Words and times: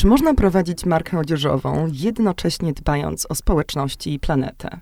Czy 0.00 0.06
można 0.06 0.34
prowadzić 0.34 0.86
markę 0.86 1.18
odzieżową, 1.18 1.88
jednocześnie 1.92 2.72
dbając 2.72 3.26
o 3.28 3.34
społeczności 3.34 4.14
i 4.14 4.18
planetę? 4.18 4.80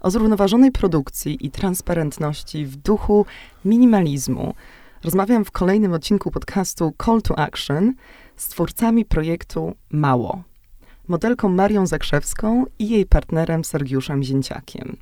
O 0.00 0.10
zrównoważonej 0.10 0.72
produkcji 0.72 1.46
i 1.46 1.50
transparentności 1.50 2.66
w 2.66 2.76
duchu 2.76 3.26
minimalizmu 3.64 4.54
rozmawiam 5.04 5.44
w 5.44 5.50
kolejnym 5.50 5.92
odcinku 5.92 6.30
podcastu 6.30 6.94
Call 7.04 7.22
to 7.22 7.38
Action 7.38 7.94
z 8.36 8.48
twórcami 8.48 9.04
projektu 9.04 9.74
Mało, 9.90 10.42
modelką 11.08 11.48
Marią 11.48 11.86
Zakrzewską 11.86 12.64
i 12.78 12.88
jej 12.88 13.06
partnerem 13.06 13.64
Sergiuszem 13.64 14.22
Zięciakiem. 14.22 14.96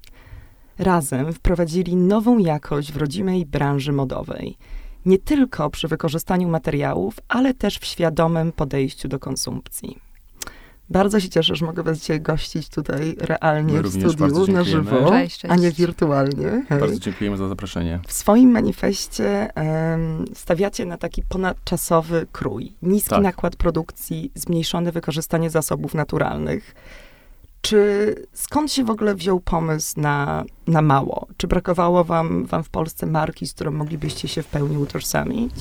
Razem 0.79 1.33
wprowadzili 1.33 1.97
nową 1.97 2.39
jakość 2.39 2.93
w 2.93 2.97
rodzimej 2.97 3.47
branży 3.47 3.93
modowej– 3.93 4.57
nie 5.07 5.19
tylko 5.19 5.71
przy 5.71 5.89
wykorzystaniu 5.89 6.49
materiałów, 6.49 7.15
ale 7.29 7.55
też 7.55 7.79
w 7.79 7.85
świadomym 7.85 8.53
podejściu 8.53 9.09
do 9.09 9.19
konsumpcji. 9.19 9.99
Bardzo 10.91 11.21
się 11.21 11.29
cieszę, 11.29 11.57
że 11.57 11.67
mogę 11.67 11.83
Was 11.83 11.99
dzisiaj 11.99 12.21
gościć 12.21 12.69
tutaj 12.69 13.17
realnie 13.19 13.73
My 13.73 13.83
w 13.83 13.89
studiu, 13.89 14.53
na 14.53 14.65
żywo, 14.65 15.11
cześć, 15.11 15.39
cześć. 15.39 15.53
a 15.53 15.57
nie 15.57 15.71
wirtualnie. 15.71 16.65
Hej. 16.69 16.81
Bardzo 16.81 16.99
dziękujemy 16.99 17.37
za 17.37 17.49
zaproszenie. 17.49 18.01
W 18.07 18.13
swoim 18.13 18.51
manifestie 18.51 19.49
um, 19.57 20.25
stawiacie 20.35 20.87
na 20.87 20.97
taki 20.97 21.23
ponadczasowy 21.29 22.27
krój. 22.33 22.73
Niski 22.83 23.11
tak. 23.11 23.23
nakład 23.23 23.57
produkcji, 23.57 24.31
zmniejszone 24.35 24.93
wykorzystanie 24.93 25.51
zasobów 25.51 25.95
naturalnych. 25.95 26.75
Czy 27.65 28.15
skąd 28.33 28.73
się 28.73 28.85
w 28.85 28.91
ogóle 28.91 29.15
wziął 29.15 29.41
pomysł 29.41 30.01
na, 30.01 30.45
na 30.67 30.83
mało? 30.83 31.27
Czy 31.37 31.47
brakowało 31.47 32.05
wam, 32.05 32.47
wam 32.47 32.65
w 32.65 32.69
Polsce 32.69 33.07
marki, 33.07 33.47
z 33.47 33.55
którą 33.55 33.71
moglibyście 33.71 34.29
się 34.29 34.43
w 34.43 34.47
pełni 34.47 34.79
utożsamić? 34.79 35.53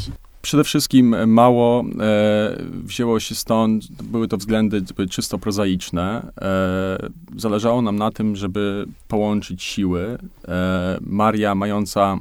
Przede 0.42 0.64
wszystkim 0.64 1.28
mało 1.28 1.86
e, 2.00 2.56
wzięło 2.84 3.20
się 3.20 3.36
stąd, 3.36 4.02
były 4.04 4.28
to 4.28 4.38
względy 4.38 4.82
czysto 5.10 5.38
prozaiczne. 5.38 6.32
E, 6.42 7.10
zależało 7.38 7.82
nam 7.82 7.96
na 7.96 8.12
tym, 8.12 8.36
żeby 8.36 8.86
połączyć 9.08 9.64
siły. 9.64 10.18
E, 10.48 10.98
Maria, 11.02 11.56
mająca 11.56 12.18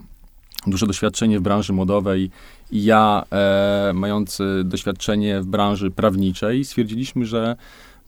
duże 0.67 0.87
doświadczenie 0.87 1.39
w 1.39 1.42
branży 1.42 1.73
modowej 1.73 2.31
i 2.70 2.85
ja, 2.85 3.25
e, 3.33 3.92
mający 3.95 4.45
doświadczenie 4.64 5.41
w 5.41 5.47
branży 5.47 5.91
prawniczej, 5.91 6.64
stwierdziliśmy, 6.64 7.27
że 7.27 7.57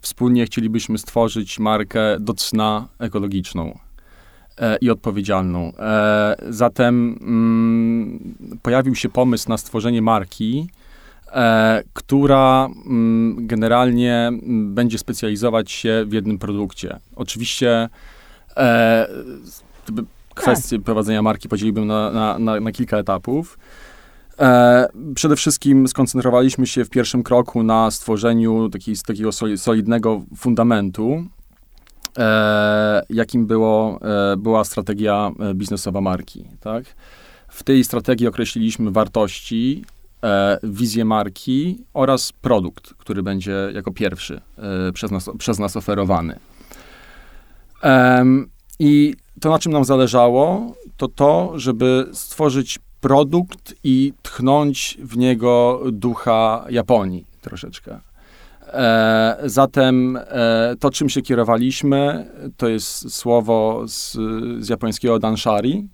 Wspólnie 0.04 0.46
chcielibyśmy 0.46 0.98
stworzyć 0.98 1.58
markę 1.58 2.16
do 2.20 2.34
cna 2.34 2.88
ekologiczną 2.98 3.78
e, 4.58 4.76
i 4.80 4.90
odpowiedzialną. 4.90 5.72
E, 5.78 6.36
zatem 6.48 7.18
mm, 7.20 8.34
pojawił 8.62 8.94
się 8.94 9.08
pomysł 9.08 9.48
na 9.48 9.58
stworzenie 9.58 10.02
marki, 10.02 10.68
e, 11.32 11.82
która 11.92 12.68
mm, 12.86 13.46
generalnie 13.46 14.14
mm, 14.14 14.74
będzie 14.74 14.98
specjalizować 14.98 15.72
się 15.72 16.04
w 16.06 16.12
jednym 16.12 16.38
produkcie. 16.38 17.00
Oczywiście 17.16 17.88
e, 18.56 19.08
kwestię 20.34 20.76
tak. 20.76 20.84
prowadzenia 20.84 21.22
marki 21.22 21.48
podzieliłbym 21.48 21.86
na, 21.86 22.10
na, 22.10 22.38
na, 22.38 22.60
na 22.60 22.72
kilka 22.72 22.98
etapów. 22.98 23.58
E, 24.38 24.88
przede 25.14 25.36
wszystkim 25.36 25.88
skoncentrowaliśmy 25.88 26.66
się 26.66 26.84
w 26.84 26.90
pierwszym 26.90 27.22
kroku 27.22 27.62
na 27.62 27.90
stworzeniu 27.90 28.68
taki, 28.68 28.92
takiego 29.06 29.30
solidnego 29.56 30.22
fundamentu, 30.36 31.24
e, 32.18 33.02
jakim 33.10 33.46
było, 33.46 34.00
e, 34.32 34.36
była 34.36 34.64
strategia 34.64 35.30
biznesowa 35.54 36.00
marki. 36.00 36.44
Tak? 36.60 36.84
W 37.48 37.62
tej 37.62 37.84
strategii 37.84 38.26
określiliśmy 38.26 38.90
wartości, 38.90 39.84
wizję 40.62 41.04
marki 41.04 41.84
oraz 41.94 42.32
produkt, 42.32 42.94
który 42.94 43.22
będzie 43.22 43.56
jako 43.74 43.92
pierwszy 43.92 44.40
przez, 44.94 45.10
nas, 45.10 45.30
przez 45.38 45.58
nas 45.58 45.76
oferowany. 45.76 46.38
I 48.78 49.14
to, 49.40 49.50
na 49.50 49.58
czym 49.58 49.72
nam 49.72 49.84
zależało, 49.84 50.74
to 50.96 51.08
to, 51.08 51.52
żeby 51.56 52.08
stworzyć 52.12 52.78
produkt 53.04 53.74
i 53.84 54.12
tchnąć 54.22 54.98
w 55.00 55.16
niego 55.16 55.82
ducha 55.92 56.64
Japonii 56.68 57.26
troszeczkę. 57.40 58.00
E, 58.66 59.42
zatem 59.44 60.16
e, 60.16 60.74
to, 60.80 60.90
czym 60.90 61.08
się 61.08 61.22
kierowaliśmy, 61.22 62.30
to 62.56 62.68
jest 62.68 63.14
słowo 63.14 63.84
z, 63.88 64.12
z 64.64 64.68
japońskiego 64.68 65.18
danshari, 65.18 65.88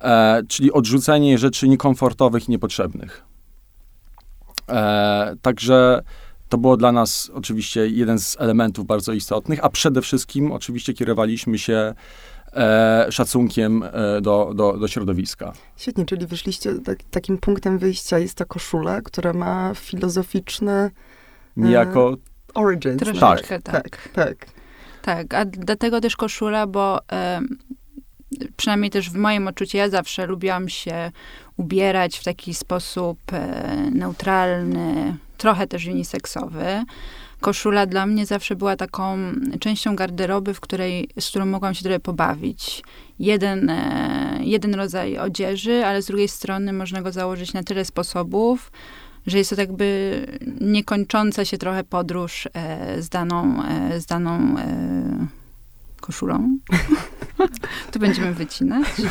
e, 0.00 0.42
czyli 0.48 0.72
odrzucenie 0.72 1.38
rzeczy 1.38 1.68
niekomfortowych 1.68 2.48
i 2.48 2.50
niepotrzebnych. 2.50 3.24
E, 4.68 5.36
także 5.42 6.02
to 6.48 6.58
było 6.58 6.76
dla 6.76 6.92
nas 6.92 7.30
oczywiście 7.34 7.88
jeden 7.88 8.18
z 8.18 8.36
elementów 8.40 8.86
bardzo 8.86 9.12
istotnych, 9.12 9.64
a 9.64 9.68
przede 9.68 10.02
wszystkim 10.02 10.52
oczywiście 10.52 10.94
kierowaliśmy 10.94 11.58
się 11.58 11.94
e, 12.54 13.06
szacunkiem 13.10 13.82
e, 13.82 14.20
do, 14.20 14.52
do, 14.54 14.72
do 14.72 14.88
środowiska. 14.88 15.52
Świetnie, 15.76 16.04
czyli 16.04 16.26
wyszliście, 16.26 16.74
tak, 16.74 16.98
takim 17.10 17.38
punktem 17.38 17.78
wyjścia 17.78 18.18
jest 18.18 18.34
ta 18.34 18.44
koszula, 18.44 19.00
która 19.00 19.32
ma 19.32 19.72
filozoficzny... 19.74 20.72
E, 20.72 20.90
Niejako... 21.56 22.16
Origins. 22.54 22.98
Troszeczkę, 22.98 23.60
tak. 23.60 23.74
Tak, 23.74 24.08
tak. 24.12 24.12
tak. 24.12 24.46
Tak, 25.02 25.34
a 25.34 25.44
dlatego 25.44 26.00
też 26.00 26.16
koszula, 26.16 26.66
bo 26.66 27.00
e, 27.12 27.40
przynajmniej 28.56 28.90
też 28.90 29.10
w 29.10 29.14
moim 29.14 29.48
odczuciu, 29.48 29.76
ja 29.76 29.88
zawsze 29.88 30.26
lubiłam 30.26 30.68
się 30.68 31.12
ubierać 31.56 32.18
w 32.18 32.24
taki 32.24 32.54
sposób 32.54 33.18
e, 33.32 33.90
neutralny, 33.90 35.16
trochę 35.36 35.66
też 35.66 35.86
uniseksowy 35.86 36.84
koszula 37.42 37.86
dla 37.86 38.06
mnie 38.06 38.26
zawsze 38.26 38.56
była 38.56 38.76
taką 38.76 39.18
częścią 39.60 39.96
garderoby, 39.96 40.54
w 40.54 40.60
której, 40.60 41.08
z 41.20 41.28
którą 41.28 41.46
mogłam 41.46 41.74
się 41.74 41.82
trochę 41.82 42.00
pobawić. 42.00 42.82
Jeden, 43.18 43.70
e, 43.70 44.38
jeden 44.40 44.74
rodzaj 44.74 45.18
odzieży, 45.18 45.86
ale 45.86 46.02
z 46.02 46.06
drugiej 46.06 46.28
strony 46.28 46.72
można 46.72 47.02
go 47.02 47.12
założyć 47.12 47.52
na 47.52 47.62
tyle 47.62 47.84
sposobów, 47.84 48.72
że 49.26 49.38
jest 49.38 49.50
to 49.50 49.60
jakby 49.60 50.26
niekończąca 50.60 51.44
się 51.44 51.58
trochę 51.58 51.84
podróż 51.84 52.48
e, 52.54 53.02
z 53.02 53.08
daną, 53.08 53.62
e, 53.64 54.00
z 54.00 54.06
daną 54.06 54.56
koszulą. 56.00 56.58
tu 57.92 57.98
będziemy 57.98 58.34
wycinać. 58.34 58.88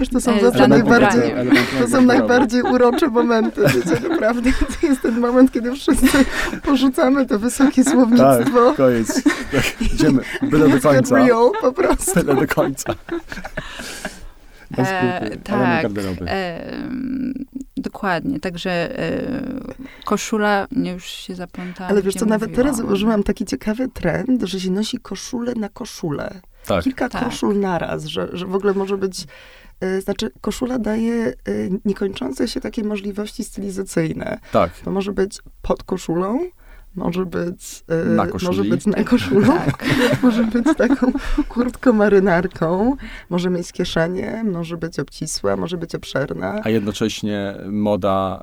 Wiesz, 0.00 0.08
to 0.08 0.20
są 0.20 0.40
zawsze 0.40 0.68
najbardziej, 0.68 1.34
to 1.80 1.88
są 1.88 2.00
najbardziej 2.00 2.62
urocze 2.62 3.08
momenty 3.08 3.68
życia, 3.68 4.08
naprawdę. 4.08 4.50
To 4.80 4.86
jest 4.86 5.02
ten 5.02 5.20
moment, 5.20 5.52
kiedy 5.52 5.72
wszyscy 5.72 6.24
porzucamy 6.62 7.26
to 7.26 7.38
wysokie 7.38 7.84
słownictwo. 7.84 8.66
Tak, 8.66 8.76
koniec. 8.76 9.22
Tak, 9.52 9.82
idziemy, 9.92 10.22
byle 10.42 10.68
do 10.68 10.80
końca. 10.80 11.16
Real, 11.16 11.50
po 11.60 11.72
prostu. 11.72 12.14
Byle 12.14 12.34
do 12.34 12.54
końca. 12.54 12.94
E, 14.78 15.36
tak, 15.44 15.86
e, 16.26 16.60
dokładnie. 17.76 18.40
Także 18.40 18.98
e, 18.98 19.22
koszula, 20.04 20.66
nie 20.70 20.92
już 20.92 21.04
się 21.04 21.34
zaplątałam. 21.34 21.92
Ale 21.92 22.02
wiesz 22.02 22.14
co, 22.14 22.26
nawet 22.26 22.54
teraz 22.54 22.76
założyłam 22.76 23.22
taki 23.22 23.44
ciekawy 23.44 23.88
trend, 23.88 24.42
że 24.42 24.60
się 24.60 24.70
nosi 24.70 24.98
koszulę 24.98 25.54
na 25.54 25.68
koszulę. 25.68 26.40
Tak. 26.66 26.84
Kilka 26.84 27.08
tak. 27.08 27.24
koszul 27.24 27.60
naraz, 27.60 28.04
że, 28.04 28.28
że 28.32 28.46
w 28.46 28.54
ogóle 28.54 28.74
może 28.74 28.96
być 28.96 29.26
znaczy, 30.00 30.30
koszula 30.40 30.78
daje 30.78 31.34
y, 31.48 31.70
niekończące 31.84 32.48
się 32.48 32.60
takie 32.60 32.84
możliwości 32.84 33.44
stylizacyjne. 33.44 34.38
Tak. 34.52 34.78
To 34.78 34.90
może 34.90 35.12
być 35.12 35.38
pod 35.62 35.82
koszulą, 35.82 36.40
może 36.94 37.26
być, 37.26 37.84
y, 38.04 38.14
na 38.14 38.26
może 38.42 38.64
być 38.64 38.86
na 38.86 39.04
koszulą, 39.04 39.46
tak. 39.46 39.84
może 40.22 40.44
być 40.44 40.66
taką 40.76 41.12
kurtką 41.48 41.92
marynarką, 41.92 42.96
może 43.30 43.50
mieć 43.50 43.72
kieszenie, 43.72 44.44
może 44.44 44.76
być 44.76 44.98
obcisła, 44.98 45.56
może 45.56 45.76
być 45.76 45.94
obszerna. 45.94 46.60
A 46.64 46.70
jednocześnie 46.70 47.54
moda, 47.70 48.42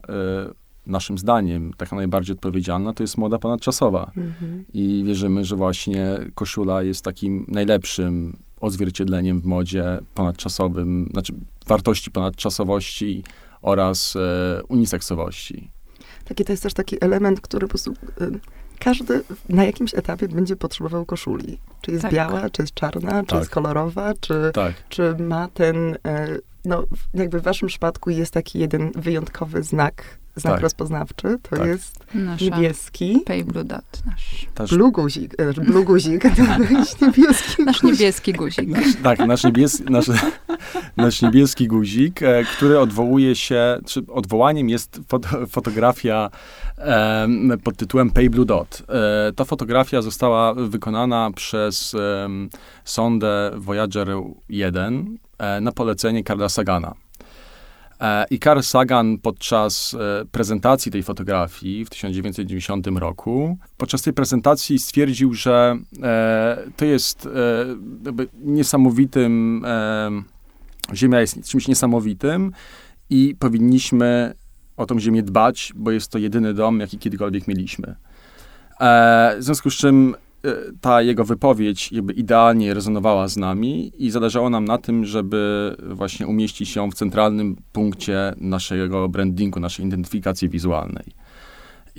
naszym 0.86 1.18
zdaniem, 1.18 1.74
taka 1.78 1.96
najbardziej 1.96 2.36
odpowiedzialna, 2.36 2.94
to 2.94 3.04
jest 3.04 3.18
moda 3.18 3.40
ponadczasowa. 3.40 4.12
Mhm. 4.18 4.66
I 4.74 5.04
wierzymy, 5.06 5.46
że 5.46 5.56
właśnie 5.56 6.18
koszula 6.36 6.84
jest 6.84 7.06
takim 7.06 7.46
najlepszym 7.48 8.38
odzwierciedleniem 8.62 9.42
w 9.42 9.46
modzie 9.46 10.00
ponadczasowym, 10.14 11.10
znaczy 11.12 11.34
wartości 11.68 12.12
ponadczasowości 12.12 13.24
oraz 13.62 14.16
e, 14.16 14.64
uniseksowości. 14.64 15.72
Taki 16.26 16.46
to 16.46 16.54
jest 16.54 16.64
też 16.64 16.74
taki 16.74 17.04
element, 17.04 17.42
który 17.42 17.68
po 17.68 17.70
prostu 17.70 17.94
e, 18.22 18.30
każdy 18.80 19.24
na 19.50 19.66
jakimś 19.66 19.96
etapie 19.96 20.28
będzie 20.28 20.56
potrzebował 20.56 21.06
koszuli. 21.06 21.58
Czy 21.82 21.92
jest 21.92 22.02
tak. 22.02 22.14
biała, 22.14 22.50
czy 22.50 22.62
jest 22.62 22.74
czarna, 22.74 23.22
czy 23.22 23.28
tak. 23.28 23.40
jest 23.40 23.52
kolorowa, 23.52 24.14
czy, 24.20 24.52
tak. 24.54 24.74
czy 24.90 25.16
ma 25.20 25.48
ten, 25.48 25.98
e, 26.06 26.38
no 26.66 26.84
jakby 27.14 27.40
w 27.40 27.44
waszym 27.44 27.68
przypadku 27.68 28.10
jest 28.10 28.34
taki 28.34 28.60
jeden 28.60 28.92
wyjątkowy 28.96 29.64
znak 29.64 30.04
znak 30.38 30.54
tak. 30.54 30.62
rozpoznawczy, 30.62 31.38
to 31.50 31.56
tak. 31.56 31.68
jest 31.68 32.06
Nasza 32.14 32.46
niebieski. 32.46 33.22
Pay 33.26 33.44
Blue 33.44 33.64
Dot 33.64 33.98
nasz. 34.06 34.48
Też. 34.54 34.70
Blue 34.70 34.92
guzik, 34.92 35.36
znaczy 35.36 35.62
blue 35.62 35.86
guzik, 35.86 36.24
to 36.24 36.74
jest 36.78 37.02
niebieski 37.02 37.64
Nasz 37.64 37.84
niebieski 37.84 38.34
guzik. 38.34 38.68
Nasz, 38.68 38.96
tak, 39.04 39.20
nasz 39.20 39.44
niebieski, 39.44 39.84
nasz, 39.84 40.06
nasz 40.98 41.22
niebieski 41.22 41.68
guzik, 41.68 42.22
e, 42.24 42.44
który 42.44 42.80
odwołuje 42.80 43.36
się, 43.36 43.80
czy 43.86 44.04
odwołaniem 44.08 44.70
jest 44.70 45.02
foto, 45.08 45.48
fotografia 45.48 46.30
e, 46.78 47.28
pod 47.64 47.78
tytułem 47.78 48.10
Pay 48.12 48.30
Blue 48.30 48.46
Dot. 48.46 48.84
E, 48.90 49.34
ta 49.34 49.46
fotografia 49.46 50.02
została 50.02 50.54
wykonana 50.54 51.32
przez 51.36 51.94
e, 51.94 52.30
sondę 52.84 53.52
Voyager 53.56 54.08
1 54.50 55.18
e, 55.38 55.62
na 55.62 55.72
polecenie 55.72 56.24
Karla 56.24 56.50
Sagana. 56.50 57.07
E, 58.02 58.26
I 58.30 58.40
Carl 58.40 58.62
Sagan 58.62 59.18
podczas 59.18 59.94
e, 59.94 60.26
prezentacji 60.26 60.92
tej 60.92 61.04
fotografii 61.04 61.86
w 61.86 61.90
1990 61.90 62.88
roku, 62.88 63.58
podczas 63.78 64.02
tej 64.02 64.14
prezentacji 64.14 64.80
stwierdził, 64.80 65.34
że 65.34 65.78
e, 66.04 66.58
to 66.76 66.86
jest 66.86 67.30
niesamowitym, 68.42 69.66
Ziemia 70.94 71.22
jest 71.22 71.44
czymś 71.50 71.68
niesamowitym 71.68 72.52
i 73.10 73.36
powinniśmy 73.40 74.34
o 74.78 74.86
tą 74.86 75.00
Ziemię 75.00 75.24
dbać, 75.24 75.74
bo 75.76 75.92
jest 75.92 76.12
to 76.12 76.18
jedyny 76.18 76.54
dom, 76.54 76.80
jaki 76.80 76.98
kiedykolwiek 76.98 77.48
mieliśmy. 77.48 77.96
W 78.80 79.38
związku 79.40 79.70
z 79.70 79.76
czym 79.76 80.16
ta 80.82 81.02
jego 81.02 81.26
wypowiedź 81.26 81.92
jakby 81.92 82.14
idealnie 82.14 82.74
rezonowała 82.74 83.28
z 83.28 83.38
nami 83.38 83.92
i 83.98 84.12
zależało 84.12 84.50
nam 84.50 84.66
na 84.66 84.78
tym, 84.78 85.06
żeby 85.06 85.76
właśnie 85.90 86.28
umieścić 86.28 86.76
ją 86.76 86.92
w 86.92 86.96
centralnym 86.96 87.56
punkcie 87.72 88.34
naszego 88.38 89.10
brandingu, 89.10 89.60
naszej 89.60 89.86
identyfikacji 89.86 90.50
wizualnej. 90.50 91.06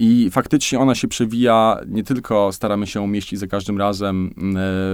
I 0.01 0.31
faktycznie 0.31 0.79
ona 0.79 0.95
się 0.95 1.09
przewija, 1.09 1.81
nie 1.87 2.05
tylko 2.05 2.53
staramy 2.53 2.87
się 2.87 3.01
umieścić 3.01 3.39
za 3.39 3.47
każdym 3.47 3.79
razem 3.79 4.27
e, 4.27 4.33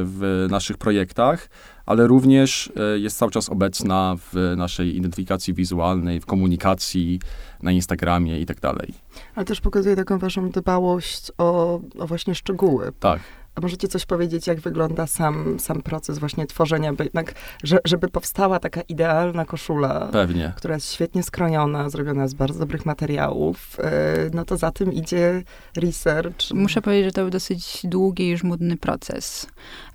w 0.04 0.46
naszych 0.50 0.78
projektach, 0.78 1.48
ale 1.86 2.06
również 2.06 2.72
e, 2.76 2.98
jest 2.98 3.18
cały 3.18 3.30
czas 3.30 3.48
obecna 3.48 4.16
w 4.32 4.54
naszej 4.56 4.96
identyfikacji 4.96 5.54
wizualnej, 5.54 6.20
w 6.20 6.26
komunikacji 6.26 7.20
na 7.62 7.72
Instagramie 7.72 8.40
i 8.40 8.46
tak 8.46 8.60
dalej. 8.60 8.94
Ale 9.34 9.44
też 9.44 9.60
pokazuje 9.60 9.96
taką 9.96 10.18
waszą 10.18 10.50
dbałość 10.50 11.32
o, 11.38 11.80
o 11.98 12.06
właśnie 12.06 12.34
szczegóły. 12.34 12.92
Tak. 13.00 13.20
A 13.54 13.60
możecie 13.60 13.88
coś 13.88 14.06
powiedzieć, 14.06 14.46
jak 14.46 14.60
wygląda 14.60 15.06
sam, 15.06 15.60
sam 15.60 15.82
proces 15.82 16.18
właśnie 16.18 16.46
tworzenia, 16.46 16.92
by 16.92 17.04
jednak, 17.04 17.34
że, 17.64 17.78
żeby 17.84 18.08
powstała 18.08 18.58
taka 18.58 18.80
idealna 18.80 19.44
koszula, 19.44 20.08
Pewnie. 20.12 20.52
która 20.56 20.74
jest 20.74 20.92
świetnie 20.92 21.22
skrojona, 21.22 21.90
zrobiona 21.90 22.28
z 22.28 22.34
bardzo 22.34 22.58
dobrych 22.58 22.86
materiałów, 22.86 23.76
e, 23.80 23.90
no 24.32 24.44
to 24.44 24.56
za 24.56 24.70
tym 24.70 24.92
idzie 24.92 25.42
research. 25.76 26.50
Muszę 26.54 26.82
powiedzieć, 26.82 27.04
że 27.04 27.12
to 27.12 27.20
był 27.20 27.30
dosyć 27.30 27.80
długi 27.84 28.30
i 28.30 28.36
żmudny 28.36 28.76
proces, 28.76 29.46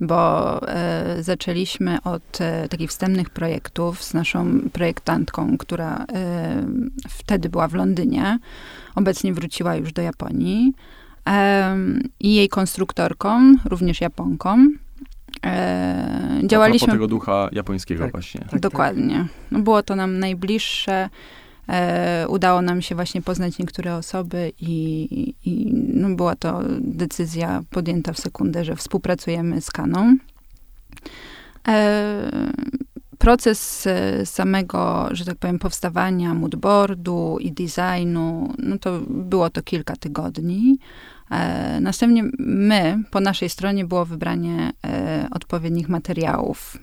bo 0.01 0.61
e, 0.67 1.23
zaczęliśmy 1.23 2.01
od 2.03 2.41
e, 2.41 2.67
takich 2.69 2.89
wstępnych 2.89 3.29
projektów 3.29 4.03
z 4.03 4.13
naszą 4.13 4.59
projektantką, 4.73 5.57
która 5.57 6.05
e, 6.13 6.65
wtedy 7.09 7.49
była 7.49 7.67
w 7.67 7.73
Londynie, 7.73 8.39
obecnie 8.95 9.33
wróciła 9.33 9.75
już 9.75 9.93
do 9.93 10.01
Japonii 10.01 10.73
i 12.19 12.35
jej 12.35 12.49
konstruktorką, 12.49 13.55
również 13.65 14.01
Japonką. 14.01 14.67
E, 15.45 16.41
działaliśmy... 16.43 16.87
A 16.87 16.91
tego 16.91 17.07
ducha 17.07 17.49
japońskiego 17.51 18.03
tak, 18.03 18.11
właśnie. 18.11 18.41
Tak, 18.41 18.49
tak. 18.49 18.59
Dokładnie. 18.59 19.27
No 19.51 19.59
było 19.59 19.83
to 19.83 19.95
nam 19.95 20.19
najbliższe. 20.19 21.09
E, 21.69 22.25
udało 22.29 22.61
nam 22.61 22.81
się 22.81 22.95
właśnie 22.95 23.21
poznać 23.21 23.59
niektóre 23.59 23.95
osoby 23.95 24.51
i, 24.61 25.33
i 25.45 25.73
no 25.93 26.15
była 26.15 26.35
to 26.35 26.61
decyzja 26.79 27.63
podjęta 27.69 28.13
w 28.13 28.19
sekundę, 28.19 28.65
że 28.65 28.75
współpracujemy 28.75 29.61
z 29.61 29.71
Kaną. 29.71 30.17
E, 31.67 32.31
proces 33.17 33.87
e, 33.87 34.25
samego, 34.25 35.09
że 35.11 35.25
tak 35.25 35.37
powiem, 35.37 35.59
powstawania 35.59 36.33
moodboardu 36.33 37.37
i 37.39 37.51
designu, 37.51 38.53
no 38.57 38.77
to 38.77 38.99
było 39.09 39.49
to 39.49 39.61
kilka 39.61 39.95
tygodni. 39.95 40.77
E, 41.31 41.79
następnie 41.81 42.23
my, 42.39 43.03
po 43.11 43.19
naszej 43.19 43.49
stronie 43.49 43.85
było 43.85 44.05
wybranie 44.05 44.71
e, 44.85 45.27
odpowiednich 45.31 45.89
materiałów. 45.89 46.77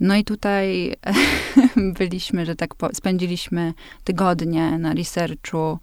No 0.00 0.16
i 0.16 0.24
tutaj 0.24 0.94
byliśmy, 1.98 2.46
że 2.46 2.56
tak 2.56 2.74
po, 2.74 2.94
spędziliśmy 2.94 3.74
tygodnie 4.04 4.78
na 4.78 4.92
researchu, 4.92 5.78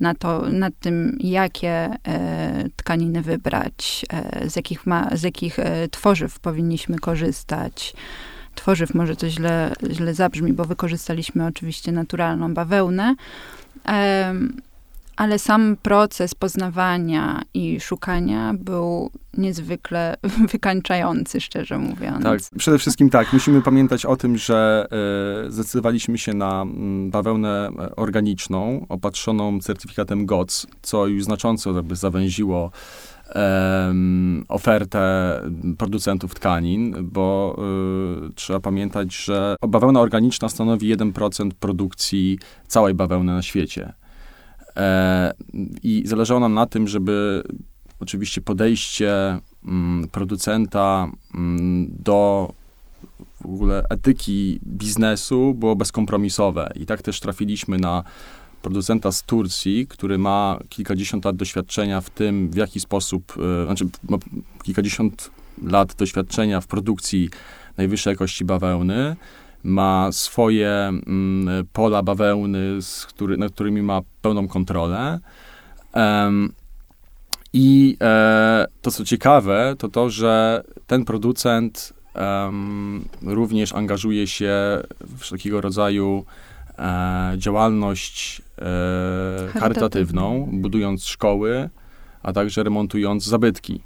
na 0.00 0.14
to, 0.14 0.48
nad 0.50 0.74
tym, 0.80 1.16
jakie 1.20 1.90
e, 2.06 2.68
tkaniny 2.76 3.22
wybrać, 3.22 4.06
e, 4.12 4.50
z 4.50 4.56
jakich, 4.56 4.86
ma, 4.86 5.10
z 5.12 5.22
jakich 5.22 5.58
e, 5.58 5.88
tworzyw 5.88 6.40
powinniśmy 6.40 6.98
korzystać. 6.98 7.94
Tworzyw 8.54 8.94
może 8.94 9.16
to 9.16 9.30
źle, 9.30 9.72
źle 9.92 10.14
zabrzmi, 10.14 10.52
bo 10.52 10.64
wykorzystaliśmy 10.64 11.46
oczywiście 11.46 11.92
naturalną 11.92 12.54
bawełnę 12.54 13.14
ale 15.16 15.38
sam 15.38 15.76
proces 15.82 16.34
poznawania 16.34 17.42
i 17.54 17.80
szukania 17.80 18.54
był 18.58 19.10
niezwykle 19.36 20.16
wykańczający, 20.52 21.40
szczerze 21.40 21.78
mówiąc. 21.78 22.24
Tak, 22.24 22.40
przede 22.58 22.78
wszystkim 22.78 23.10
tak. 23.10 23.32
Musimy 23.32 23.62
pamiętać 23.62 24.06
o 24.06 24.16
tym, 24.16 24.38
że 24.38 24.86
e, 25.46 25.50
zdecydowaliśmy 25.50 26.18
się 26.18 26.34
na 26.34 26.62
mm, 26.62 27.10
bawełnę 27.10 27.70
organiczną, 27.96 28.86
opatrzoną 28.88 29.60
certyfikatem 29.60 30.26
GOTS, 30.26 30.66
co 30.82 31.06
już 31.06 31.24
znacząco 31.24 31.72
jakby 31.72 31.96
zawęziło 31.96 32.70
ofertę 34.48 35.40
producentów 35.78 36.34
tkanin, 36.34 36.94
bo 37.02 37.56
y, 38.28 38.34
trzeba 38.34 38.60
pamiętać, 38.60 39.16
że 39.16 39.56
bawełna 39.68 40.00
organiczna 40.00 40.48
stanowi 40.48 40.96
1% 40.96 41.50
produkcji 41.60 42.38
całej 42.66 42.94
bawełny 42.94 43.32
na 43.32 43.42
świecie. 43.42 43.92
E, 44.76 45.32
I 45.82 46.02
zależało 46.06 46.40
nam 46.40 46.54
na 46.54 46.66
tym, 46.66 46.88
żeby 46.88 47.42
oczywiście 48.00 48.40
podejście 48.40 49.38
mm, 49.64 50.08
producenta 50.08 51.10
mm, 51.34 51.86
do 51.98 52.52
w 53.40 53.46
ogóle 53.46 53.84
etyki 53.90 54.60
biznesu 54.66 55.54
było 55.54 55.76
bezkompromisowe. 55.76 56.72
I 56.74 56.86
tak 56.86 57.02
też 57.02 57.20
trafiliśmy 57.20 57.78
na 57.78 58.04
producenta 58.62 59.12
z 59.12 59.22
Turcji, 59.22 59.86
który 59.86 60.18
ma 60.18 60.58
kilkadziesiąt 60.68 61.24
lat 61.24 61.36
doświadczenia 61.36 62.00
w 62.00 62.10
tym, 62.10 62.50
w 62.50 62.56
jaki 62.56 62.80
sposób, 62.80 63.34
e, 63.62 63.64
znaczy 63.66 63.88
ma 64.08 64.18
kilkadziesiąt 64.62 65.30
lat 65.62 65.94
doświadczenia 65.94 66.60
w 66.60 66.66
produkcji 66.66 67.30
najwyższej 67.76 68.10
jakości 68.10 68.44
bawełny 68.44 69.16
ma 69.64 70.12
swoje 70.12 70.70
mm, 70.70 71.66
pola 71.72 72.02
bawełny, 72.02 72.82
z 72.82 73.06
który, 73.06 73.36
nad 73.36 73.52
którymi 73.52 73.82
ma 73.82 74.00
pełną 74.22 74.48
kontrolę. 74.48 75.20
I 77.52 77.96
e, 78.00 78.66
to, 78.82 78.90
co 78.90 79.04
ciekawe, 79.04 79.74
to 79.78 79.88
to, 79.88 80.10
że 80.10 80.64
ten 80.86 81.04
producent 81.04 81.92
również 83.22 83.72
angażuje 83.72 84.26
się 84.26 84.52
w 85.00 85.18
wszelkiego 85.18 85.60
rodzaju 85.60 86.24
e, 86.78 87.34
działalność 87.38 88.42
e, 88.58 89.48
charytatywną, 89.60 90.48
budując 90.52 91.04
szkoły, 91.04 91.70
a 92.22 92.32
także 92.32 92.62
remontując 92.62 93.24
zabytki. 93.24 93.80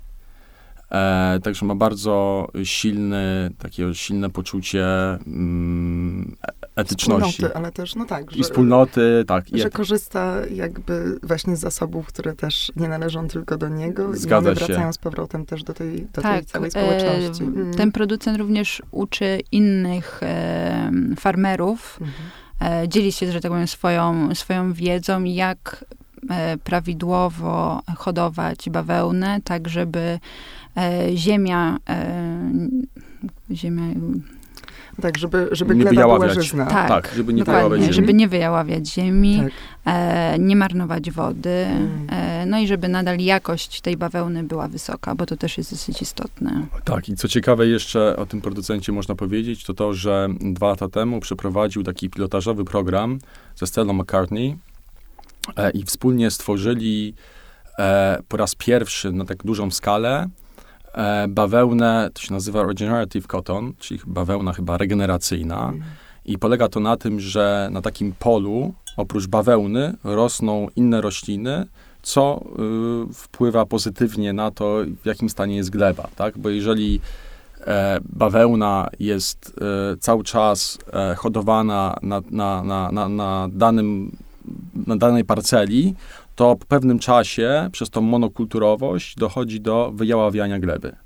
E, 0.91 1.41
także 1.43 1.67
ma 1.67 1.75
bardzo 1.75 2.47
silny, 2.65 3.51
takie 3.59 3.95
silne 3.95 4.31
poczucie 4.31 4.87
mm, 5.27 6.37
etyczności. 6.77 7.33
Wspólnoty, 7.33 7.57
ale 7.57 7.73
też, 7.73 7.95
no 7.95 8.05
tak. 8.05 8.31
Że, 8.31 8.39
I 8.39 8.43
wspólnoty, 8.43 9.25
tak. 9.27 9.53
I 9.53 9.61
że 9.61 9.71
korzysta 9.71 10.37
jakby 10.55 11.19
właśnie 11.23 11.57
z 11.57 11.61
zasobów, 11.61 12.07
które 12.07 12.35
też 12.35 12.73
nie 12.77 12.89
należą 12.89 13.29
tylko 13.29 13.59
do 13.59 13.69
niego. 13.69 14.17
Zgadza 14.17 14.49
i 14.49 14.53
one 14.53 14.67
wracają 14.67 14.93
z 14.93 14.99
powrotem 14.99 15.47
też 15.47 15.63
do 15.63 15.75
tej, 15.75 16.07
do 16.15 16.23
tak, 16.23 16.37
tej 16.37 16.45
całej 16.45 16.71
społeczności. 16.71 17.45
E. 17.45 17.77
Ten 17.77 17.93
producent 17.93 18.39
również 18.39 18.83
uczy 18.91 19.41
innych 19.53 20.21
e, 20.23 20.91
farmerów, 21.19 21.99
mhm. 22.01 22.83
e, 22.83 22.89
dzieli 22.89 23.13
się, 23.13 23.33
że 23.33 23.41
tak 23.41 23.51
powiem, 23.51 23.67
swoją, 23.67 24.35
swoją 24.35 24.73
wiedzą, 24.73 25.25
jak 25.25 25.85
e, 26.31 26.57
prawidłowo 26.57 27.83
hodować 27.97 28.71
bawełnę, 28.71 29.41
tak 29.45 29.69
żeby 29.69 30.01
E, 30.01 30.19
ziemia, 31.15 31.79
e, 31.89 32.51
ziemia 33.51 33.85
tak, 35.03 35.19
żeby, 35.19 35.49
żeby 35.53 35.77
nie 35.77 35.85
gleba 35.85 36.15
była 36.15 36.29
żyzna. 36.29 36.67
Tak, 36.67 36.89
tak, 36.89 37.13
żeby 37.17 37.33
nie 37.33 37.45
wyjaławiać 37.45 37.81
ziemi. 37.81 37.95
Żeby 37.95 38.15
nie 38.15 38.29
wyjaławiać 38.29 38.89
ziemi, 38.89 39.43
tak. 39.43 39.53
e, 39.85 40.39
nie 40.39 40.57
marnować 40.57 41.11
wody, 41.11 41.51
mm. 41.51 42.07
e, 42.11 42.47
no 42.47 42.59
i 42.59 42.67
żeby 42.67 42.89
nadal 42.89 43.19
jakość 43.19 43.81
tej 43.81 43.97
bawełny 43.97 44.45
była 44.45 44.69
wysoka, 44.69 45.15
bo 45.15 45.27
to 45.27 45.37
też 45.37 45.59
jest 45.59 45.71
dosyć 45.71 46.03
istotne. 46.03 46.67
Tak, 46.85 47.09
i 47.09 47.17
co 47.17 47.29
ciekawe 47.29 47.67
jeszcze 47.67 48.17
o 48.17 48.27
tym 48.27 48.41
producencie 48.41 48.93
można 48.93 49.15
powiedzieć, 49.15 49.65
to 49.65 49.75
to, 49.75 49.95
że 49.95 50.29
dwa 50.41 50.69
lata 50.69 50.89
temu 50.89 51.21
przeprowadził 51.21 51.83
taki 51.83 52.11
pilotażowy 52.11 52.65
program 52.65 53.19
ze 53.57 53.67
Stellą 53.67 53.93
McCartney 53.93 54.57
e, 55.57 55.71
i 55.71 55.85
wspólnie 55.85 56.31
stworzyli 56.31 57.15
e, 57.79 58.19
po 58.29 58.37
raz 58.37 58.55
pierwszy 58.55 59.13
na 59.13 59.25
tak 59.25 59.39
dużą 59.45 59.71
skalę 59.71 60.23
e, 60.23 60.29
bawełnę, 61.29 62.11
to 62.15 62.23
się 62.23 62.33
nazywa 62.33 62.63
regenerative 62.63 63.27
cotton, 63.27 63.73
czyli 63.79 64.01
bawełna 64.07 64.53
chyba 64.53 64.77
regeneracyjna. 64.77 65.69
Mm. 65.69 65.83
I 66.25 66.39
polega 66.39 66.69
to 66.69 66.81
na 66.81 66.97
tym, 66.97 67.21
że 67.21 67.69
na 67.73 67.83
takim 67.83 68.13
polu 68.19 68.75
oprócz 68.97 69.27
bawełny 69.27 69.95
rosną 70.05 70.69
inne 70.77 71.01
rośliny, 71.01 71.67
co 72.03 72.45
y, 73.11 73.15
wpływa 73.15 73.67
pozytywnie 73.67 74.33
na 74.33 74.51
to, 74.51 74.77
w 75.03 75.07
jakim 75.07 75.31
stanie 75.31 75.57
jest 75.57 75.71
gleba, 75.71 76.09
tak? 76.17 76.39
Bo 76.39 76.49
jeżeli 76.49 77.01
e, 77.67 77.99
bawełna 78.13 78.89
jest 79.01 79.55
e, 79.61 79.97
cały 79.97 80.25
czas 80.25 80.79
e, 80.93 81.15
hodowana 81.15 81.97
na, 82.03 82.23
na, 82.31 82.63
na, 82.63 82.93
na, 82.93 83.09
na, 83.09 83.49
danym, 83.53 84.17
na 84.87 84.97
danej 84.97 85.25
parceli, 85.25 85.95
to 86.39 86.57
po 86.57 86.67
pewnym 86.67 86.99
czasie 86.99 87.69
przez 87.73 87.91
tą 87.91 88.01
monokulturowość 88.01 89.17
dochodzi 89.17 89.61
do 89.61 89.93
wyjaławiania 89.95 90.59
gleby. 90.59 90.97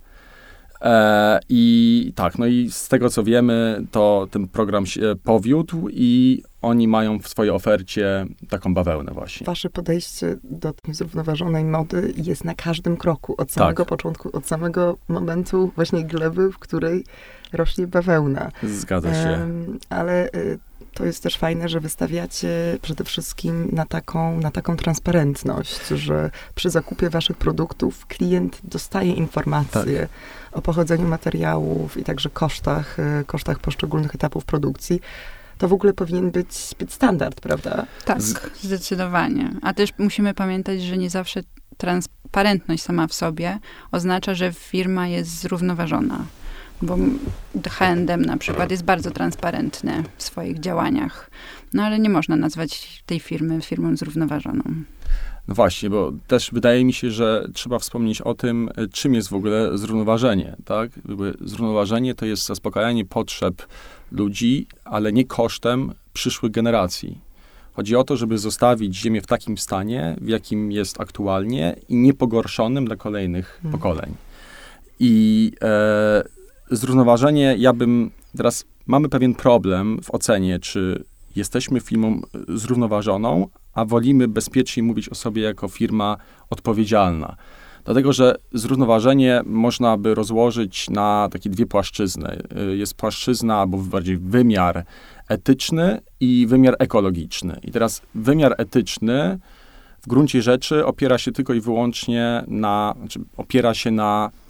E, 0.81 1.41
I 1.49 2.13
tak, 2.15 2.39
no 2.39 2.47
i 2.47 2.71
z 2.71 2.89
tego 2.89 3.11
co 3.11 3.23
wiemy, 3.23 3.83
to 3.91 4.29
ten 4.31 4.49
program 4.49 4.87
się 4.87 5.15
powiódł 5.25 5.89
i 5.91 6.43
oni 6.63 6.89
mają 6.89 7.19
w 7.19 7.29
swojej 7.29 7.51
ofercie 7.51 8.27
taką 8.49 8.75
bawełnę 8.75 9.13
właśnie. 9.13 9.45
Wasze 9.45 9.71
podejście 9.71 10.37
do 10.45 10.73
tej 10.73 10.95
zrównoważonej 10.95 11.65
mody 11.65 12.13
jest 12.17 12.45
na 12.45 12.55
każdym 12.55 12.97
kroku, 12.97 13.35
od 13.39 13.53
samego 13.53 13.83
tak. 13.83 13.89
początku, 13.89 14.37
od 14.37 14.47
samego 14.47 14.99
momentu 15.09 15.73
właśnie 15.75 16.05
gleby, 16.05 16.53
w 16.53 16.59
której 16.59 17.05
rośnie 17.53 17.87
bawełna. 17.87 18.51
Zgadza 18.63 19.15
się. 19.15 19.31
Um, 19.31 19.79
ale 19.91 20.27
y, 20.27 20.59
to 20.95 21.05
jest 21.05 21.23
też 21.23 21.37
fajne, 21.37 21.69
że 21.69 21.81
wystawiacie 21.81 22.79
przede 22.83 23.05
wszystkim 23.05 23.69
na 23.73 23.87
taką, 23.87 24.41
na 24.41 24.51
taką 24.51 24.77
transparentność, 24.77 25.87
że 25.87 26.31
przy 26.55 26.71
zakupie 26.71 27.11
waszych 27.11 27.37
produktów 27.37 28.07
klient 28.07 28.61
dostaje 28.65 29.13
informacje 29.13 30.01
tak. 30.01 30.59
o 30.59 30.63
pochodzeniu 30.63 31.09
materiałów 31.09 31.97
i 31.97 32.05
także 32.05 32.31
kosztach, 32.31 32.99
y, 32.99 33.25
kosztach 33.27 33.59
poszczególnych 33.59 34.15
etapów 34.15 34.45
produkcji 34.45 35.01
to 35.59 35.69
w 35.69 35.73
ogóle 35.73 35.93
powinien 35.93 36.31
być, 36.31 36.75
być 36.79 36.93
standard, 36.93 37.41
prawda? 37.41 37.87
Tak, 38.05 38.21
zdecydowanie. 38.63 39.51
A 39.63 39.75
też 39.75 39.91
musimy 39.99 40.35
pamiętać, 40.35 40.83
że 40.83 40.99
nie 40.99 41.11
zawsze 41.11 41.41
transparentność 41.77 42.83
sama 42.83 43.07
w 43.07 43.15
sobie 43.15 43.59
oznacza, 43.93 44.35
że 44.35 44.53
firma 44.53 45.09
jest 45.09 45.41
zrównoważona. 45.41 46.25
Bo 46.83 46.97
H&M 47.71 48.23
na 48.23 48.37
przykład 48.37 48.71
jest 48.71 48.85
bardzo 48.85 49.11
transparentny 49.11 50.05
w 50.17 50.23
swoich 50.23 50.61
działaniach. 50.61 51.31
No 51.73 51.83
ale 51.83 51.99
nie 51.99 52.11
można 52.11 52.37
nazwać 52.37 53.03
tej 53.07 53.21
firmy 53.21 53.61
firmą 53.61 53.97
zrównoważoną. 53.97 54.63
No 55.49 55.55
właśnie, 55.55 55.91
bo 55.91 56.13
też 56.27 56.51
wydaje 56.53 56.85
mi 56.85 56.93
się, 56.93 57.11
że 57.11 57.49
trzeba 57.55 57.79
wspomnieć 57.79 58.21
o 58.21 58.35
tym, 58.35 58.71
czym 58.93 59.15
jest 59.15 59.29
w 59.29 59.35
ogóle 59.35 59.79
zrównoważenie, 59.79 60.57
tak? 60.65 60.91
Zrównoważenie 61.41 62.15
to 62.15 62.27
jest 62.27 62.47
zaspokajanie 62.47 63.05
potrzeb 63.05 63.67
ludzi, 64.13 64.67
ale 64.85 65.13
nie 65.13 65.25
kosztem 65.25 65.93
przyszłych 66.13 66.53
generacji. 66.53 67.19
Chodzi 67.73 67.97
o 67.97 68.05
to, 68.05 68.17
żeby 68.17 68.39
zostawić 68.39 68.97
Ziemię 68.97 69.21
w 69.21 69.27
takim 69.27 69.59
stanie, 69.59 70.17
w 70.21 70.29
jakim 70.29 70.73
jest 70.73 71.01
aktualnie 71.01 71.77
i 71.89 71.97
niepogorszonym 71.97 72.85
dla 72.85 72.97
kolejnych 72.97 73.59
hmm. 73.63 73.81
pokoleń. 73.81 74.15
I 75.01 75.53
e, 75.63 76.23
zrównoważenie, 76.77 77.55
ja 77.59 77.73
bym 77.73 78.11
teraz 78.37 78.65
mamy 78.87 79.09
pewien 79.09 79.35
problem 79.35 79.99
w 80.03 80.15
ocenie, 80.15 80.59
czy 80.59 81.05
jesteśmy 81.37 81.81
firmą 81.81 82.21
zrównoważoną, 82.49 83.49
a 83.75 83.85
wolimy 83.85 84.29
bezpiecznie 84.29 84.83
mówić 84.83 85.09
o 85.09 85.15
sobie 85.15 85.43
jako 85.43 85.69
firma 85.69 86.17
odpowiedzialna. 86.51 87.37
Dlatego, 87.85 88.13
że 88.13 88.35
zrównoważenie 88.53 89.41
można 89.47 89.97
by 89.97 90.15
rozłożyć 90.15 90.91
na 90.91 91.29
takie 91.33 91.51
dwie 91.51 91.67
płaszczyzny. 91.67 92.43
Y, 92.73 92.77
jest 92.77 92.95
płaszczyzna, 92.95 93.57
albo 93.57 93.79
bardziej 93.79 94.17
wymiar 94.17 94.85
etyczny 95.29 96.01
i 96.21 96.47
wymiar 96.47 96.77
ekologiczny. 96.79 97.61
I 97.63 97.71
teraz 97.71 98.03
wymiar 98.15 98.55
etyczny 98.59 99.39
w 100.03 100.09
gruncie 100.09 100.43
rzeczy 100.43 100.87
opiera 100.87 101.19
się 101.19 101.33
tylko 101.33 101.55
i 101.55 101.61
wyłącznie 101.61 102.45
na, 102.49 102.95
znaczy 102.99 103.21
opiera 103.37 103.75
się 103.75 103.91
na 103.91 104.31
e, 104.31 104.42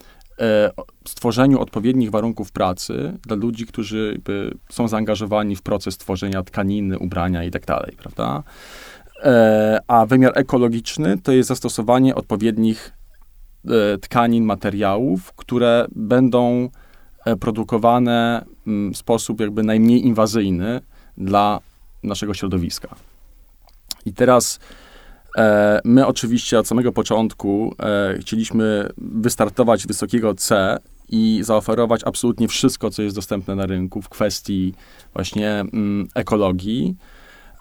stworzeniu 1.08 1.60
odpowiednich 1.60 2.10
warunków 2.10 2.52
pracy 2.52 3.18
dla 3.26 3.36
ludzi, 3.36 3.66
którzy 3.66 4.20
są 4.70 4.88
zaangażowani 4.88 5.56
w 5.56 5.62
proces 5.62 5.98
tworzenia 5.98 6.42
tkaniny, 6.42 6.98
ubrania 6.98 7.44
i 7.44 7.50
tak 7.50 7.66
prawda? 7.96 8.42
E, 9.22 9.80
a 9.86 10.06
wymiar 10.06 10.32
ekologiczny 10.34 11.18
to 11.18 11.32
jest 11.32 11.48
zastosowanie 11.48 12.14
odpowiednich 12.14 12.92
E, 13.68 13.98
tkanin, 13.98 14.44
materiałów, 14.44 15.32
które 15.32 15.86
będą 15.92 16.68
e, 17.24 17.36
produkowane 17.36 18.44
mm, 18.66 18.92
w 18.92 18.96
sposób 18.96 19.40
jakby 19.40 19.62
najmniej 19.62 20.06
inwazyjny 20.06 20.80
dla 21.16 21.60
naszego 22.02 22.34
środowiska. 22.34 22.94
I 24.06 24.12
teraz 24.12 24.58
e, 24.58 24.81
my 25.84 26.06
oczywiście 26.06 26.58
od 26.58 26.68
samego 26.68 26.92
początku 26.92 27.74
chcieliśmy 28.20 28.88
wystartować 28.98 29.86
wysokiego 29.86 30.34
C 30.34 30.78
i 31.08 31.40
zaoferować 31.42 32.00
absolutnie 32.04 32.48
wszystko, 32.48 32.90
co 32.90 33.02
jest 33.02 33.16
dostępne 33.16 33.54
na 33.54 33.66
rynku 33.66 34.02
w 34.02 34.08
kwestii 34.08 34.74
właśnie 35.14 35.50
mm, 35.50 36.08
ekologii. 36.14 36.96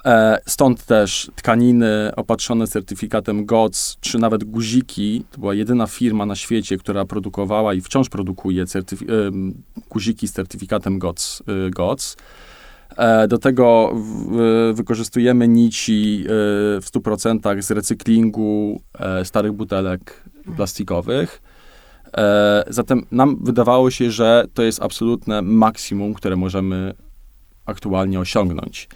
E, 0.06 0.40
stąd 0.48 0.86
też 0.86 1.32
tkaniny 1.36 2.12
opatrzone 2.16 2.68
certyfikatem 2.68 3.46
GOTS, 3.46 3.98
czy 4.02 4.20
nawet 4.20 4.44
guziki. 4.44 5.24
To 5.32 5.40
była 5.40 5.54
jedyna 5.54 5.88
firma 5.88 6.26
na 6.26 6.36
świecie, 6.36 6.78
która 6.78 7.06
produkowała 7.06 7.74
i 7.74 7.82
wciąż 7.82 8.10
produkuje 8.10 8.66
guziki 9.90 10.28
z 10.28 10.34
certyfikatem 10.34 11.00
GOTS. 11.00 11.44
E, 11.48 11.70
GOTS. 11.70 12.18
E, 12.98 13.28
do 13.28 13.38
tego 13.38 13.94
wykorzystujemy 14.74 15.48
nici 15.48 16.24
w 16.82 16.86
100% 16.94 17.62
z 17.62 17.72
recyklingu 17.72 18.82
starych 19.24 19.52
butelek 19.52 20.24
plastikowych. 20.56 21.42
Zatem 22.68 23.06
nam 23.12 23.38
wydawało 23.44 23.92
się, 23.92 24.12
że 24.12 24.46
to 24.54 24.64
jest 24.64 24.82
absolutne 24.82 25.42
maksimum, 25.42 26.14
które 26.14 26.36
możemy 26.36 26.94
aktualnie 27.66 28.20
osiągnąć. 28.20 28.90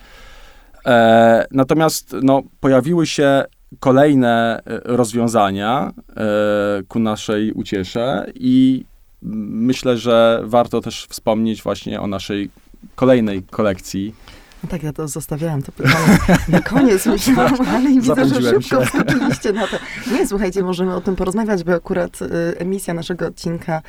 E, 0.86 1.46
natomiast 1.52 2.16
no, 2.22 2.44
pojawiły 2.60 3.08
się 3.08 3.44
kolejne 3.80 4.60
e, 4.66 4.80
rozwiązania 4.84 5.94
e, 6.18 6.84
ku 6.88 7.00
naszej 7.00 7.52
uciesze 7.52 8.26
i 8.36 8.86
myślę, 9.22 9.98
że 9.98 10.42
warto 10.44 10.82
też 10.82 11.06
wspomnieć 11.10 11.64
właśnie 11.64 12.02
o 12.02 12.08
naszej 12.08 12.50
kolejnej 12.96 13.44
kolekcji. 13.44 14.16
No 14.64 14.70
tak, 14.70 14.84
ja 14.84 14.94
to 14.94 15.08
zostawiałam 15.08 15.62
to 15.62 15.72
pytanie 15.72 16.18
na 16.48 16.62
koniec, 16.62 17.06
myślałam, 17.16 17.56
ale 17.68 17.90
widzę, 17.90 18.26
że 18.26 18.42
szybko 18.42 18.86
wskoczyliście 18.86 19.54
na 19.54 19.68
to. 19.68 19.78
Nie, 20.12 20.28
słuchajcie, 20.28 20.64
możemy 20.64 20.96
o 20.96 21.02
tym 21.02 21.16
porozmawiać, 21.16 21.64
bo 21.64 21.74
akurat 21.74 22.22
y, 22.22 22.28
emisja 22.58 22.94
naszego 22.94 23.28
odcinka 23.28 23.82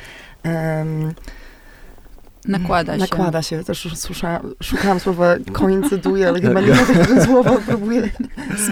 Nakłada 2.47 2.93
się. 2.93 2.99
Nakłada 2.99 3.41
się. 3.41 3.63
Też 3.63 3.87
słysza, 3.95 4.41
szukałam 4.63 4.99
słowa 4.99 5.35
koincyduje, 5.51 6.27
ale 6.27 6.41
chyba 6.41 6.61
nie 6.61 6.73
mogę 6.73 7.05
tego 7.05 7.25
słowa, 7.25 7.57
próbuję 7.67 8.09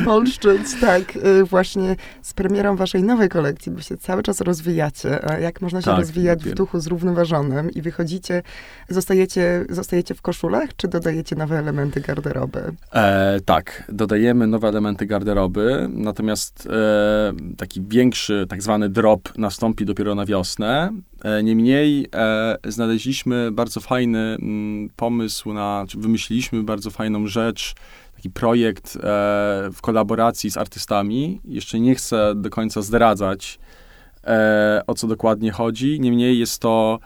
spolszczyć. 0.01 0.61
Tak, 0.81 1.15
y, 1.15 1.43
właśnie 1.43 1.95
z 2.21 2.33
premierą 2.33 2.75
waszej 2.75 3.03
nowej 3.03 3.29
kolekcji, 3.29 3.71
bo 3.71 3.81
się 3.81 3.97
cały 3.97 4.23
czas 4.23 4.41
rozwijacie. 4.41 5.29
A 5.29 5.39
jak 5.39 5.61
można 5.61 5.81
się 5.81 5.85
tak, 5.85 5.99
rozwijać 5.99 6.43
wiem. 6.43 6.53
w 6.53 6.57
duchu 6.57 6.79
zrównoważonym 6.79 7.71
i 7.71 7.81
wychodzicie, 7.81 8.43
zostajecie, 8.89 9.65
zostajecie 9.69 10.15
w 10.15 10.21
koszulach, 10.21 10.69
czy 10.77 10.87
dodajecie 10.87 11.35
nowe 11.35 11.59
elementy 11.59 12.01
garderoby? 12.01 12.63
E, 12.93 13.39
tak, 13.45 13.83
dodajemy 13.89 14.47
nowe 14.47 14.67
elementy 14.67 15.05
garderoby, 15.05 15.89
natomiast 15.93 16.67
e, 16.71 17.33
taki 17.57 17.81
większy, 17.81 18.45
tak 18.49 18.61
zwany 18.61 18.89
drop 18.89 19.37
nastąpi 19.37 19.85
dopiero 19.85 20.15
na 20.15 20.25
wiosnę. 20.25 20.91
E, 21.25 21.43
niemniej 21.43 22.07
e, 22.15 22.57
znaleźliśmy 22.67 23.51
bardzo 23.51 23.79
fajny 23.79 24.19
mm, 24.19 24.89
pomysł 24.95 25.53
na, 25.53 25.85
czy 25.89 25.97
wymyśliliśmy 25.97 26.63
bardzo 26.63 26.91
fajną 26.91 27.27
rzecz, 27.27 27.73
taki 28.15 28.29
projekt 28.29 28.95
e, 28.95 28.99
w 29.73 29.77
kolaboracji 29.81 30.51
z 30.51 30.57
artystami. 30.57 31.41
Jeszcze 31.45 31.79
nie 31.79 31.95
chcę 31.95 32.35
do 32.35 32.49
końca 32.49 32.81
zdradzać, 32.81 33.59
o 34.87 34.93
co 34.93 35.07
dokładnie 35.07 35.51
chodzi. 35.51 35.99
Niemniej 35.99 36.39
jest 36.39 36.61
to 36.61 36.99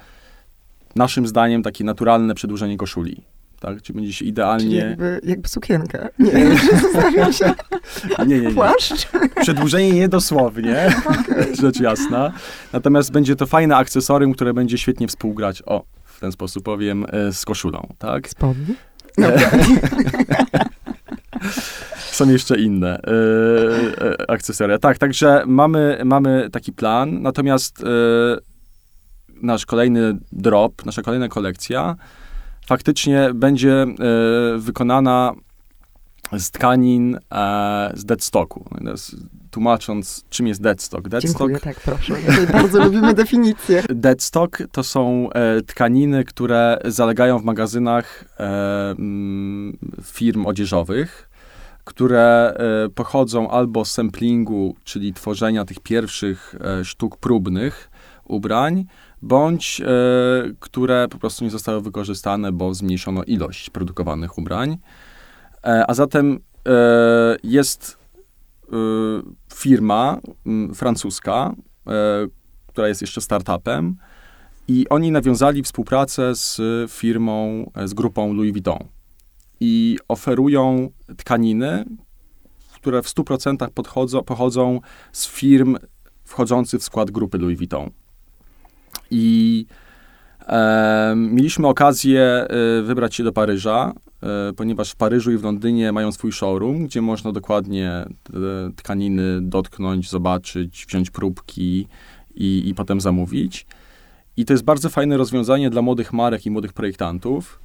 naszym 0.96 1.28
zdaniem 1.28 1.64
takie 1.64 1.84
naturalne 1.84 2.36
przedłużenie 2.36 2.78
koszuli 2.78 3.29
tak? 3.60 3.82
Czy 3.82 3.94
będzie 3.94 4.14
się 4.14 4.26
idealnie... 4.26 4.78
jakby, 4.78 5.22
jakby 5.24 5.48
sukienka. 5.48 6.10
Nie, 6.20 6.32
zostawiam 6.82 7.34
się. 7.34 7.54
Nie, 8.20 8.26
nie, 8.26 8.40
nie. 8.40 8.52
Płaszcz? 8.52 9.08
Przedłużenie 9.42 9.92
niedosłownie, 9.92 10.94
okay. 11.06 11.56
rzecz 11.62 11.80
jasna. 11.80 12.32
Natomiast 12.74 13.12
będzie 13.12 13.36
to 13.36 13.46
fajne 13.46 13.76
akcesorium, 13.76 14.34
które 14.34 14.54
będzie 14.54 14.78
świetnie 14.78 15.08
współgrać, 15.08 15.64
o, 15.66 15.84
w 16.04 16.20
ten 16.20 16.32
sposób 16.32 16.64
powiem, 16.64 17.06
e, 17.10 17.34
z 17.34 17.46
koszulą, 17.46 17.88
tak? 17.98 18.30
Spodnie? 18.30 18.76
No. 19.18 19.28
Są 22.12 22.30
jeszcze 22.30 22.60
inne 22.60 23.00
e, 23.00 23.02
e, 24.06 24.32
akcesoria. 24.32 24.78
Tak, 24.80 24.98
także 24.98 25.44
mamy, 25.46 26.02
mamy 26.06 26.50
taki 26.52 26.74
plan, 26.74 27.22
natomiast 27.22 27.84
nasz 29.42 29.66
kolejny 29.66 30.18
drop, 30.32 30.86
nasza 30.86 31.02
kolejna 31.02 31.28
kolekcja 31.28 31.96
faktycznie 32.70 33.30
będzie 33.34 33.86
wykonana 34.58 35.34
z 36.38 36.52
tkanin 36.52 37.20
z 37.94 38.06
deadstocku. 38.06 38.66
Tłumacząc, 39.52 40.24
czym 40.30 40.48
jest 40.48 40.62
deadstock. 40.62 41.08
deadstock 41.08 41.38
Dziękuję, 41.38 41.60
tak, 41.60 41.80
proszę. 41.80 42.14
bardzo 42.52 42.82
lubimy 42.86 43.14
definicję. 43.14 43.84
Deadstock 43.90 44.64
to 44.72 44.84
są 44.84 45.30
tkaniny, 45.68 46.24
które 46.24 46.80
zalegają 46.86 47.40
w 47.40 47.44
magazynach 47.44 48.26
firm 50.04 50.46
odzieżowych 50.46 51.30
które 51.84 52.54
e, 52.86 52.90
pochodzą 52.90 53.50
albo 53.50 53.86
z 53.86 53.92
samplingu, 53.92 54.76
czyli 54.84 55.14
tworzenia 55.14 55.66
tych 55.66 55.80
pierwszych 55.80 56.56
e, 56.62 56.86
sztuk 56.86 57.18
próbnych 57.18 57.92
ubrań, 58.26 58.86
bądź 59.22 59.82
e, 59.82 59.86
które 60.60 61.08
po 61.08 61.18
prostu 61.18 61.44
nie 61.44 61.52
zostały 61.52 61.82
wykorzystane, 61.82 62.52
bo 62.52 62.74
zmniejszono 62.74 63.24
ilość 63.24 63.70
produkowanych 63.70 64.38
ubrań. 64.38 64.78
A 65.88 65.94
zatem 65.94 66.40
jest 67.44 67.98
firma 69.54 70.18
francuska, 70.74 71.56
która 72.68 72.88
jest 72.88 73.02
jeszcze 73.02 73.22
startupem, 73.22 73.96
i 74.68 74.90
oni 74.90 75.12
nawiązali 75.12 75.64
współpracę 75.64 76.36
z 76.36 76.62
firmą, 76.92 77.72
z 77.86 77.94
grupą 77.94 78.34
Louis 78.34 78.52
Vuitton 78.52 78.88
i 79.60 79.98
oferują 80.08 80.90
tkaniny, 81.18 81.86
które 82.76 83.02
w 83.02 83.08
100% 83.08 83.70
podchodzą, 83.70 84.24
pochodzą 84.24 84.80
z 85.12 85.28
firm 85.28 85.78
wchodzących 86.26 86.82
w 86.82 86.84
skład 86.84 87.12
grupy 87.12 87.38
Louis 87.38 87.58
Vuitton. 87.58 87.90
I 89.12 89.66
e, 90.48 91.14
mieliśmy 91.18 91.68
okazję 91.68 92.22
e, 92.22 92.48
wybrać 92.82 93.16
się 93.16 93.24
do 93.24 93.32
Paryża, 93.32 93.94
e, 94.24 94.54
ponieważ 94.54 94.92
w 94.92 94.96
Paryżu 94.96 95.32
i 95.32 95.38
w 95.38 95.44
Londynie 95.44 95.92
mają 95.92 96.12
swój 96.12 96.32
showroom, 96.32 96.86
gdzie 96.86 97.02
można 97.02 97.32
dokładnie 97.32 98.06
tkaniny 98.76 99.42
dotknąć, 99.42 100.10
zobaczyć, 100.10 100.86
wziąć 100.90 101.12
próbki 101.12 101.88
i, 102.36 102.70
i 102.70 102.76
potem 102.76 103.02
zamówić. 103.02 103.66
I 104.38 104.46
to 104.46 104.54
jest 104.54 104.64
bardzo 104.64 104.90
fajne 104.90 105.18
rozwiązanie 105.18 105.70
dla 105.70 105.82
młodych 105.82 106.14
marek 106.14 106.46
i 106.46 106.52
młodych 106.52 106.74
projektantów, 106.74 107.60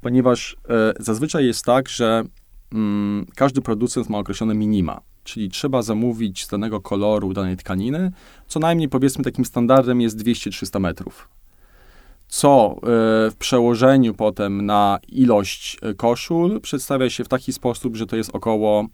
ponieważ 0.00 0.56
e, 0.68 0.92
zazwyczaj 0.98 1.46
jest 1.46 1.64
tak, 1.64 1.88
że 1.88 2.24
mm, 2.72 3.26
każdy 3.34 3.62
producent 3.62 4.08
ma 4.10 4.18
określone 4.18 4.54
minima, 4.54 5.00
czyli 5.30 5.48
trzeba 5.48 5.82
zamówić 5.82 6.46
danego 6.46 6.80
koloru, 6.80 7.32
danej 7.32 7.56
tkaniny, 7.56 8.12
co 8.46 8.60
najmniej 8.60 8.88
powiedzmy 8.88 9.24
takim 9.24 9.44
standardem 9.44 10.00
jest 10.00 10.18
200-300 10.18 10.80
metrów. 10.80 11.28
Co 12.28 12.76
e, 12.76 12.80
w 13.30 13.34
przełożeniu 13.38 14.14
potem 14.14 14.66
na 14.66 14.98
ilość 15.08 15.76
e, 15.82 15.94
koszul 15.94 16.60
przedstawia 16.60 17.10
się 17.10 17.24
w 17.24 17.28
taki 17.28 17.52
sposób, 17.52 17.96
że 17.96 18.06
to 18.06 18.16
jest 18.16 18.30
około 18.34 18.86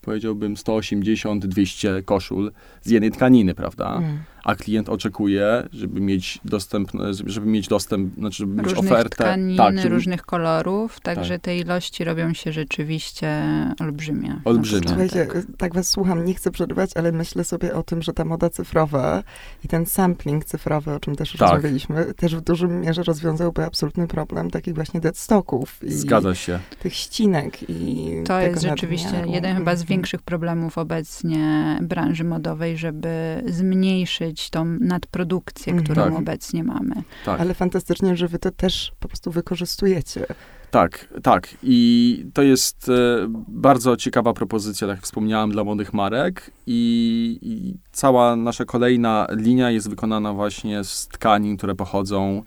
powiedziałbym 0.00 0.54
180-200 0.54 2.04
koszul 2.04 2.52
z 2.82 2.90
jednej 2.90 3.10
tkaniny, 3.10 3.54
prawda? 3.54 3.96
Mm 3.96 4.18
a 4.44 4.54
klient 4.54 4.88
oczekuje, 4.88 5.68
żeby 5.72 6.00
mieć 6.00 6.38
dostęp, 6.44 6.90
żeby 7.26 7.46
mieć 7.46 7.68
dostęp, 7.68 8.14
znaczy 8.14 8.36
żeby 8.36 8.54
mieć 8.54 8.64
różnych 8.64 8.92
ofertę. 8.92 9.16
Tkaniny, 9.16 9.56
tak, 9.56 9.76
żeby... 9.76 9.88
różnych 9.88 10.22
kolorów, 10.22 11.00
także 11.00 11.34
tak. 11.34 11.42
te 11.42 11.56
ilości 11.58 12.04
robią 12.04 12.34
się 12.34 12.52
rzeczywiście 12.52 13.42
olbrzymie. 13.80 14.40
Olbrzymie. 14.44 14.88
Słuchajcie, 14.88 15.26
tak. 15.26 15.42
tak 15.58 15.74
was 15.74 15.88
słucham, 15.88 16.24
nie 16.24 16.34
chcę 16.34 16.50
przerywać, 16.50 16.90
ale 16.94 17.12
myślę 17.12 17.44
sobie 17.44 17.74
o 17.74 17.82
tym, 17.82 18.02
że 18.02 18.12
ta 18.12 18.24
moda 18.24 18.50
cyfrowa 18.50 19.22
i 19.64 19.68
ten 19.68 19.86
sampling 19.86 20.44
cyfrowy, 20.44 20.94
o 20.94 21.00
czym 21.00 21.16
też 21.16 21.32
tak. 21.32 21.40
rozmawialiśmy, 21.40 22.14
też 22.14 22.36
w 22.36 22.40
dużym 22.40 22.80
mierze 22.80 23.02
rozwiązałby 23.02 23.64
absolutny 23.64 24.06
problem 24.06 24.50
takich 24.50 24.74
właśnie 24.74 25.00
deadstocków. 25.00 25.78
Zgadza 25.82 26.34
się. 26.34 26.58
Tych 26.78 26.94
ścinek 26.94 27.70
i 27.70 28.10
To 28.26 28.40
jest 28.40 28.62
rzeczywiście 28.62 29.12
nadmiaru. 29.12 29.32
jeden 29.32 29.56
chyba 29.56 29.76
z 29.76 29.84
większych 29.84 30.22
problemów 30.22 30.78
obecnie 30.78 31.78
branży 31.82 32.24
modowej, 32.24 32.76
żeby 32.76 33.42
zmniejszyć 33.46 34.31
tą 34.50 34.64
nadprodukcję, 34.64 35.72
mhm. 35.72 35.84
którą 35.84 36.04
tak. 36.04 36.14
obecnie 36.14 36.64
mamy. 36.64 36.94
Tak. 37.24 37.40
Ale 37.40 37.54
fantastycznie, 37.54 38.16
że 38.16 38.28
wy 38.28 38.38
to 38.38 38.50
też 38.50 38.92
po 39.00 39.08
prostu 39.08 39.30
wykorzystujecie. 39.30 40.26
Tak, 40.70 41.08
tak. 41.22 41.48
I 41.62 42.26
to 42.34 42.42
jest 42.42 42.88
e, 42.88 43.26
bardzo 43.48 43.96
ciekawa 43.96 44.32
propozycja, 44.32 44.86
tak 44.86 44.96
jak 44.96 45.04
wspomniałem, 45.04 45.50
dla 45.50 45.64
młodych 45.64 45.92
marek. 45.94 46.50
I, 46.66 47.38
I, 47.42 47.74
cała 47.92 48.36
nasza 48.36 48.64
kolejna 48.64 49.26
linia 49.30 49.70
jest 49.70 49.90
wykonana 49.90 50.32
właśnie 50.32 50.84
z 50.84 51.08
tkanin, 51.08 51.56
które 51.56 51.74
pochodzą 51.74 52.42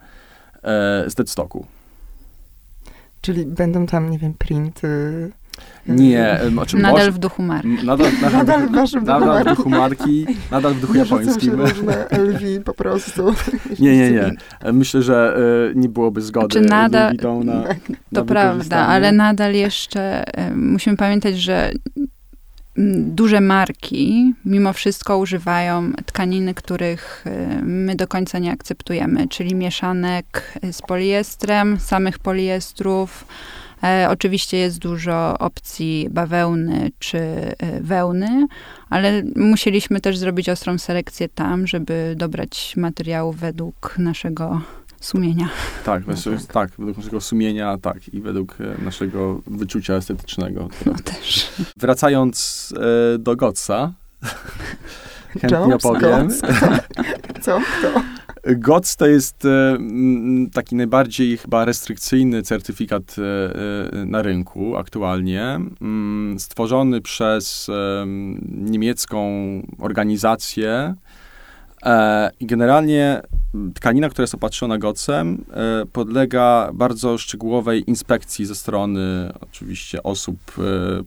e, 0.63 1.09
z 1.09 1.15
deadstocku. 1.15 1.65
Czyli 3.21 3.45
będą 3.45 3.85
tam, 3.85 4.09
nie 4.09 4.19
wiem, 4.19 4.33
printy 4.33 4.87
nie, 5.87 6.39
znaczy 6.51 6.77
nadal 6.77 6.99
może, 6.99 7.11
w 7.11 7.17
duchu 7.19 7.43
marki. 7.43 7.67
Nadal, 7.67 8.11
nadal, 8.21 8.45
nadal, 8.45 8.67
w, 8.67 8.71
duchu, 8.71 9.05
nadal 9.05 9.43
w 9.43 9.47
duchu 9.47 9.69
marki, 9.69 10.25
nadal 10.51 10.73
w 10.73 10.81
duchu 10.81 10.93
nie 10.93 10.99
japońskim. 10.99 11.59
Nie 11.59 11.65
różne 11.65 12.07
LV 12.09 12.61
po 12.65 12.73
prostu. 12.73 13.33
Nie, 13.79 13.97
nie, 13.97 14.11
nie. 14.11 14.31
Myślę, 14.73 15.01
że 15.01 15.37
y, 15.71 15.75
nie 15.75 15.89
byłoby 15.89 16.21
zgody 16.21 16.59
znaczy 16.59 16.69
nadal, 16.69 17.15
na, 17.43 17.53
na 17.53 17.63
To 18.13 18.25
prawda, 18.25 18.77
ale 18.77 19.11
nadal 19.11 19.53
jeszcze 19.53 20.23
y, 20.49 20.55
musimy 20.55 20.97
pamiętać, 20.97 21.39
że 21.39 21.71
duże 22.97 23.41
marki 23.41 24.33
mimo 24.45 24.73
wszystko 24.73 25.17
używają 25.17 25.91
tkaniny, 26.05 26.53
których 26.53 27.25
my 27.61 27.95
do 27.95 28.07
końca 28.07 28.39
nie 28.39 28.51
akceptujemy, 28.51 29.27
czyli 29.27 29.55
mieszanek 29.55 30.59
z 30.71 30.81
poliestrem, 30.81 31.79
samych 31.79 32.19
poliestrów, 32.19 33.25
E, 33.25 33.64
oczywiście 34.09 34.57
jest 34.57 34.79
dużo 34.79 35.37
opcji 35.39 36.07
bawełny 36.11 36.91
czy 36.99 37.17
e, 37.17 37.55
wełny, 37.81 38.47
ale 38.89 39.23
musieliśmy 39.35 40.01
też 40.01 40.17
zrobić 40.17 40.49
ostrą 40.49 40.77
selekcję 40.77 41.29
tam, 41.29 41.67
żeby 41.67 42.13
dobrać 42.17 42.73
materiał 42.77 43.31
według 43.31 43.95
naszego 43.99 44.61
sumienia. 44.99 45.49
Tak, 45.85 46.07
no 46.07 46.13
tak. 46.13 46.45
tak, 46.53 46.71
według 46.77 46.97
naszego 46.97 47.21
sumienia, 47.21 47.77
tak, 47.77 48.13
i 48.13 48.21
według 48.21 48.57
e, 48.61 48.83
naszego 48.83 49.41
wyczucia 49.47 49.93
estetycznego. 49.93 50.69
No 50.85 50.93
też. 51.03 51.51
Wracając 51.77 52.73
e, 53.15 53.17
do 53.17 53.35
Gotsa, 53.35 53.93
chętnie 55.41 55.75
opowiem. 55.75 56.29
Co? 57.41 57.59
Kto? 57.79 58.01
GOTS 58.45 58.95
to 58.95 59.07
jest 59.07 59.45
e, 59.45 59.77
taki 60.53 60.75
najbardziej 60.75 61.37
chyba 61.37 61.65
restrykcyjny 61.65 62.43
certyfikat 62.43 63.15
e, 63.17 63.21
e, 64.01 64.05
na 64.05 64.21
rynku 64.21 64.77
aktualnie, 64.77 65.59
stworzony 66.37 67.01
przez 67.01 67.67
niemiecką 68.51 69.21
organizację. 69.79 70.95
I 72.39 72.45
generalnie 72.45 73.21
tkanina, 73.75 74.09
która 74.09 74.23
jest 74.23 74.35
opatrzona 74.35 74.77
GOTSem, 74.77 75.45
podlega 75.93 76.69
bardzo 76.73 77.17
szczegółowej 77.17 77.89
inspekcji 77.89 78.45
ze 78.45 78.55
strony 78.55 79.31
oczywiście 79.41 80.03
osób 80.03 80.37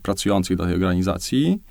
pracujących 0.03 0.57
dla 0.57 0.65
tej 0.65 0.75
organizacji. 0.75 1.61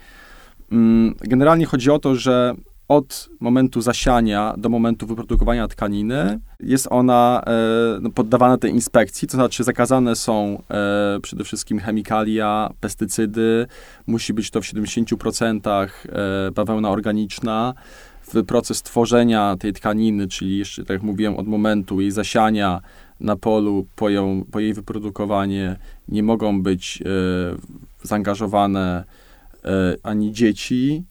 Generalnie 1.20 1.66
chodzi 1.66 1.90
o 1.90 1.98
to, 1.98 2.14
że 2.14 2.54
od 2.88 3.28
momentu 3.40 3.80
zasiania 3.80 4.54
do 4.58 4.68
momentu 4.68 5.06
wyprodukowania 5.06 5.68
tkaniny 5.68 6.40
jest 6.60 6.86
ona 6.90 7.42
e, 7.46 7.52
no, 8.00 8.10
poddawana 8.10 8.58
tej 8.58 8.72
inspekcji, 8.72 9.28
to 9.28 9.36
znaczy 9.36 9.64
zakazane 9.64 10.16
są 10.16 10.62
e, 10.70 11.20
przede 11.20 11.44
wszystkim 11.44 11.78
chemikalia, 11.78 12.70
pestycydy, 12.80 13.66
musi 14.06 14.34
być 14.34 14.50
to 14.50 14.60
w 14.60 14.64
70% 14.64 15.68
e, 15.68 16.50
bawełna 16.50 16.90
organiczna. 16.90 17.74
W 18.34 18.44
proces 18.44 18.82
tworzenia 18.82 19.56
tej 19.58 19.72
tkaniny, 19.72 20.28
czyli 20.28 20.58
jeszcze 20.58 20.82
tak 20.82 20.90
jak 20.90 21.02
mówiłem, 21.02 21.36
od 21.36 21.46
momentu 21.46 22.00
jej 22.00 22.10
zasiania 22.10 22.80
na 23.20 23.36
polu 23.36 23.86
po, 23.96 24.10
ją, 24.10 24.44
po 24.52 24.60
jej 24.60 24.74
wyprodukowanie 24.74 25.76
nie 26.08 26.22
mogą 26.22 26.62
być 26.62 27.02
e, 27.02 27.06
zaangażowane 28.02 29.04
ani 30.02 30.32
dzieci, 30.32 31.04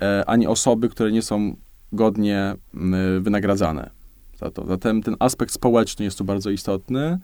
E, 0.00 0.24
ani 0.26 0.46
osoby, 0.46 0.88
które 0.88 1.12
nie 1.12 1.22
są 1.22 1.56
godnie 1.92 2.54
wynagradzane 3.20 3.90
za 4.38 4.50
to. 4.50 4.66
Zatem 4.66 5.02
ten 5.02 5.16
aspekt 5.18 5.52
społeczny 5.52 6.04
jest 6.04 6.18
tu 6.18 6.24
bardzo 6.24 6.50
istotny. 6.50 7.18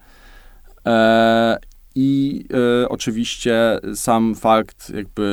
E, 0.87 1.59
I 1.95 2.45
e, 2.83 2.89
oczywiście 2.89 3.79
sam 3.95 4.35
fakt, 4.35 4.91
jakby, 4.91 5.27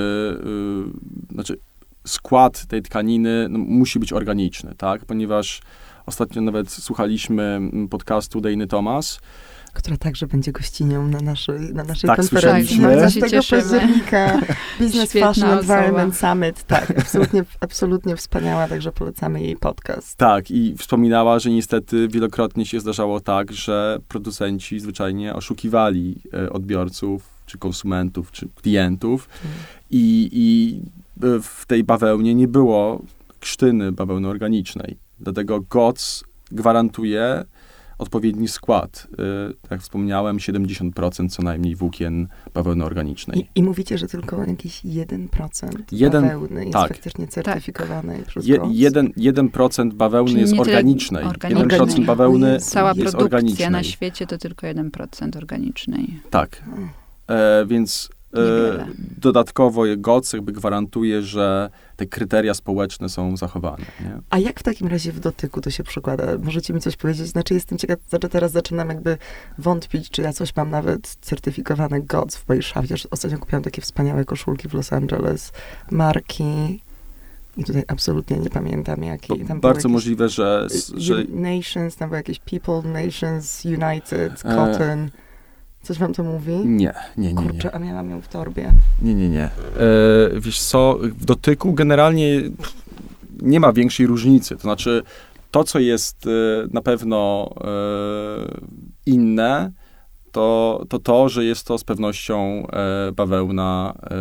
znaczy 1.32 1.58
skład 2.08 2.66
tej 2.66 2.82
tkaniny 2.82 3.48
no, 3.50 3.60
musi 3.60 4.00
być 4.00 4.14
organiczny, 4.14 4.76
tak? 4.78 5.06
Ponieważ 5.06 5.62
ostatnio 6.06 6.42
nawet 6.42 6.72
słuchaliśmy 6.72 7.62
podcastu 7.90 8.42
Dejny 8.42 8.68
Thomas, 8.68 9.20
która 9.74 9.98
także 9.98 10.28
będzie 10.28 10.52
gościnią 10.52 11.08
na 11.08 11.20
naszej, 11.20 11.60
na 11.60 11.84
naszej 11.84 12.08
Tak, 12.08 12.18
konferencji 12.18 12.76
słyszeliśmy. 12.76 12.96
12 12.96 13.20
Bardzo 13.20 13.36
się 13.36 13.42
cieszymy. 13.42 13.62
października. 13.62 14.40
Business 14.80 15.10
Świetna 15.10 15.28
Fashion 15.28 15.50
osoba. 15.50 15.76
Environment 15.78 16.18
Summit. 16.18 16.64
Tak, 16.64 17.00
absolutnie, 17.00 17.44
absolutnie 17.60 18.16
wspaniała, 18.16 18.68
także 18.68 18.92
polecamy 18.92 19.42
jej 19.42 19.56
podcast. 19.56 20.18
Tak, 20.18 20.52
i 20.52 20.76
wspominała, 20.78 21.40
że 21.40 21.50
niestety 21.50 22.08
wielokrotnie 22.08 22.66
się 22.66 22.80
zdarzało 22.80 23.20
tak, 23.20 23.52
że 23.52 24.00
producenci 24.08 24.80
zwyczajnie 24.80 25.34
oszukiwali 25.36 26.16
e, 26.34 26.50
odbiorców, 26.50 27.24
czy 27.46 27.58
konsumentów, 27.58 28.32
czy 28.32 28.48
klientów 28.62 29.30
i, 29.92 30.30
i 30.32 30.80
e, 31.28 31.40
w 31.42 31.66
tej 31.66 31.84
bawełnie 31.84 32.36
nie 32.36 32.48
było 32.48 33.02
krztyny 33.40 33.92
bawełny 33.92 34.28
organicznej. 34.28 34.98
Dlatego 35.20 35.62
GOTS 35.62 36.24
gwarantuje 36.52 37.44
odpowiedni 37.98 38.48
skład. 38.48 39.08
E, 39.14 39.54
Tak 39.62 39.72
jak 39.72 39.82
wspomniałem, 39.82 40.38
70% 40.38 41.30
co 41.30 41.44
najmniej 41.44 41.76
włókien 41.76 42.28
bawełny 42.54 42.86
organicznej. 42.86 43.40
I, 43.40 43.48
I 43.56 43.64
mówicie, 43.64 43.98
że 43.98 44.08
tylko 44.08 44.44
jakiś 44.46 44.82
1% 44.86 45.70
Jeden- 45.92 46.24
bawełny 46.24 46.62
jest 46.62 46.74
tak. 46.74 46.88
faktycznie 46.88 47.28
certyfikowanej 47.28 48.24
przez 48.24 48.48
Je, 48.48 48.58
jeden, 48.72 49.08
1% 49.18 49.94
bawełny 49.94 50.30
Czyli 50.32 50.42
jest 50.42 50.60
organicznej. 50.60 51.24
organicznej. 51.24 51.80
1% 51.80 52.06
bawełny 52.06 52.60
Cała 52.60 52.90
jest 52.90 53.02
produkcja 53.02 53.20
organicznej. 53.26 53.70
na 53.72 53.84
świecie 53.84 54.28
to 54.28 54.38
tylko 54.38 54.68
1% 54.68 55.38
organicznej. 55.38 56.20
Tak. 56.30 56.64
E, 57.28 57.66
więc 57.68 58.10
e, 58.36 58.88
dodatkowo 59.18 59.84
GOC 59.98 60.34
jakby 60.34 60.52
gwarantuje, 60.52 61.22
że 61.22 61.70
te 61.96 62.06
kryteria 62.06 62.54
społeczne 62.54 63.10
są 63.10 63.38
zachowane. 63.38 63.86
Nie? 64.02 64.20
A 64.30 64.40
jak 64.40 64.60
w 64.60 64.64
takim 64.64 64.88
razie 64.88 65.12
w 65.12 65.20
dotyku 65.20 65.62
to 65.62 65.70
się 65.70 65.84
przekłada? 65.84 66.24
Możecie 66.44 66.74
mi 66.74 66.82
coś 66.82 66.96
powiedzieć? 66.96 67.28
Znaczy 67.28 67.54
jestem 67.54 67.78
ciekaw, 67.78 68.00
znaczy 68.10 68.30
teraz 68.30 68.52
zaczynam 68.52 68.90
jakby 68.90 69.18
wątpić, 69.58 70.10
czy 70.10 70.22
ja 70.22 70.34
coś 70.34 70.56
mam 70.56 70.70
nawet 70.70 71.18
certyfikowane 71.22 72.02
GOTS 72.02 72.36
w 72.38 72.48
mojej 72.50 72.64
szafie. 72.64 72.96
Ostatnio 73.12 73.38
kupiłam 73.40 73.64
takie 73.64 73.82
wspaniałe 73.82 74.26
koszulki 74.26 74.70
w 74.70 74.74
Los 74.74 74.94
Angeles, 74.94 75.52
marki 75.92 76.82
i 77.58 77.64
tutaj 77.64 77.84
absolutnie 77.88 78.38
nie 78.38 78.50
pamiętam 78.50 79.04
jakiej. 79.04 79.40
Bo 79.40 79.48
Tam 79.48 79.60
bardzo 79.60 79.80
jakieś- 79.80 79.92
możliwe, 79.92 80.30
że, 80.30 80.68
że 80.96 81.24
Nations, 81.30 81.96
tam 81.96 82.10
były 82.10 82.20
jakieś 82.20 82.40
People, 82.40 82.82
Nations, 82.92 83.66
United, 83.66 84.46
E, 84.46 84.56
Cotton. 84.56 85.10
Coś 85.84 85.98
wam 85.98 86.14
to 86.14 86.24
mówi? 86.24 86.52
nie, 86.52 86.66
nie, 86.66 86.94
nie, 87.18 87.34
nie. 87.34 87.50
Kurczę, 87.50 87.76
a 87.76 87.80
miałam 87.80 88.10
ją 88.10 88.22
w 88.22 88.28
torbie. 88.28 88.72
Nie, 89.02 89.14
nie, 89.14 89.30
nie. 89.30 89.44
E, 89.44 89.52
wiesz 90.40 90.62
co, 90.62 90.98
w 91.02 91.26
dotyku 91.26 91.74
generalnie 91.74 92.42
nie 93.42 93.60
ma 93.60 93.74
większej 93.74 94.08
różnicy. 94.08 94.56
To 94.56 94.62
znaczy, 94.62 95.04
to, 95.52 95.64
co 95.64 95.80
jest 95.80 96.28
e, 96.28 96.30
na 96.74 96.82
pewno 96.82 97.50
e, 97.62 97.68
inne, 99.06 99.72
to, 100.32 100.84
to 100.90 101.00
to, 101.00 101.30
że 101.30 101.46
jest 101.46 101.68
to 101.68 101.78
z 101.78 101.84
pewnością 101.84 102.68
e, 102.68 103.12
bawełna 103.12 103.94
e, 104.04 104.16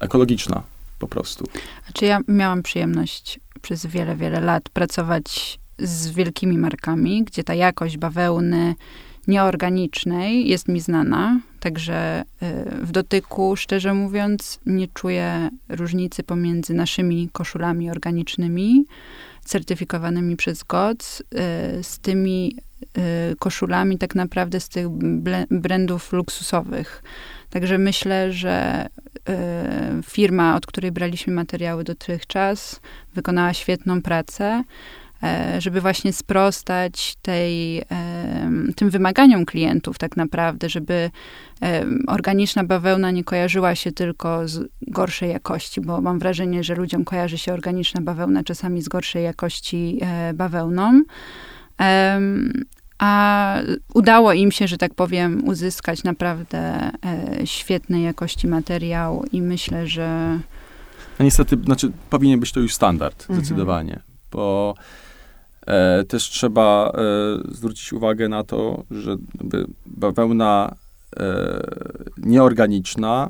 ekologiczna 0.00 0.62
po 0.98 1.08
prostu. 1.08 1.44
Znaczy 1.84 2.04
ja 2.04 2.20
miałam 2.28 2.62
przyjemność 2.62 3.40
przez 3.62 3.86
wiele, 3.86 4.16
wiele 4.16 4.40
lat 4.40 4.68
pracować 4.68 5.58
z 5.78 6.10
wielkimi 6.10 6.58
markami, 6.58 7.24
gdzie 7.24 7.44
ta 7.44 7.54
jakość 7.54 7.96
bawełny 7.98 8.74
nieorganicznej 9.26 10.48
jest 10.48 10.68
mi 10.68 10.80
znana, 10.80 11.40
także 11.60 12.24
y, 12.42 12.86
w 12.86 12.92
dotyku, 12.92 13.56
szczerze 13.56 13.94
mówiąc, 13.94 14.60
nie 14.66 14.88
czuję 14.88 15.50
różnicy 15.68 16.22
pomiędzy 16.22 16.74
naszymi 16.74 17.28
koszulami 17.32 17.90
organicznymi, 17.90 18.84
certyfikowanymi 19.44 20.36
przez 20.36 20.64
GOTS, 20.64 21.20
y, 21.20 21.24
z 21.82 21.98
tymi 21.98 22.56
y, 23.32 23.36
koszulami 23.38 23.98
tak 23.98 24.14
naprawdę 24.14 24.60
z 24.60 24.68
tych 24.68 24.86
brandów 25.50 26.12
luksusowych. 26.12 27.02
Także 27.50 27.78
myślę, 27.78 28.32
że 28.32 28.86
firma, 30.04 30.56
od 30.56 30.66
której 30.66 30.92
braliśmy 30.92 31.32
materiały 31.32 31.84
dotychczas, 31.84 32.80
wykonała 33.14 33.54
świetną 33.54 34.02
pracę, 34.02 34.64
żeby 35.58 35.80
właśnie 35.80 36.12
sprostać 36.12 37.16
tej, 37.22 37.82
em, 37.88 38.72
tym 38.76 38.90
wymaganiom 38.90 39.44
klientów 39.46 39.98
tak 39.98 40.16
naprawdę, 40.16 40.68
żeby 40.68 41.10
em, 41.60 42.04
organiczna 42.06 42.64
bawełna 42.64 43.10
nie 43.10 43.24
kojarzyła 43.24 43.74
się 43.74 43.92
tylko 43.92 44.48
z 44.48 44.68
gorszej 44.88 45.30
jakości, 45.30 45.80
bo 45.80 46.00
mam 46.00 46.18
wrażenie, 46.18 46.64
że 46.64 46.74
ludziom 46.74 47.04
kojarzy 47.04 47.38
się 47.38 47.52
organiczna 47.52 48.00
bawełna 48.00 48.44
czasami 48.44 48.82
z 48.82 48.88
gorszej 48.88 49.24
jakości 49.24 49.98
e, 50.02 50.34
bawełną. 50.34 51.02
A 52.98 53.54
udało 53.94 54.32
im 54.32 54.52
się, 54.52 54.68
że 54.68 54.78
tak 54.78 54.94
powiem, 54.94 55.48
uzyskać 55.48 56.04
naprawdę 56.04 56.58
e, 57.40 57.46
świetnej 57.46 58.02
jakości 58.02 58.46
materiał 58.48 59.24
i 59.32 59.42
myślę, 59.42 59.86
że 59.86 60.38
No 61.18 61.24
niestety, 61.24 61.56
znaczy, 61.64 61.92
powinien 62.10 62.40
być 62.40 62.52
to 62.52 62.60
już 62.60 62.74
standard, 62.74 63.20
Mhm. 63.22 63.38
zdecydowanie, 63.40 64.00
bo 64.32 64.74
e, 65.66 66.04
też 66.04 66.22
trzeba 66.22 66.92
e, 66.94 67.54
zwrócić 67.54 67.92
uwagę 67.92 68.28
na 68.28 68.44
to, 68.44 68.84
że 68.90 69.16
bawełna 69.86 70.74
e, 71.16 71.60
nieorganiczna 72.18 73.28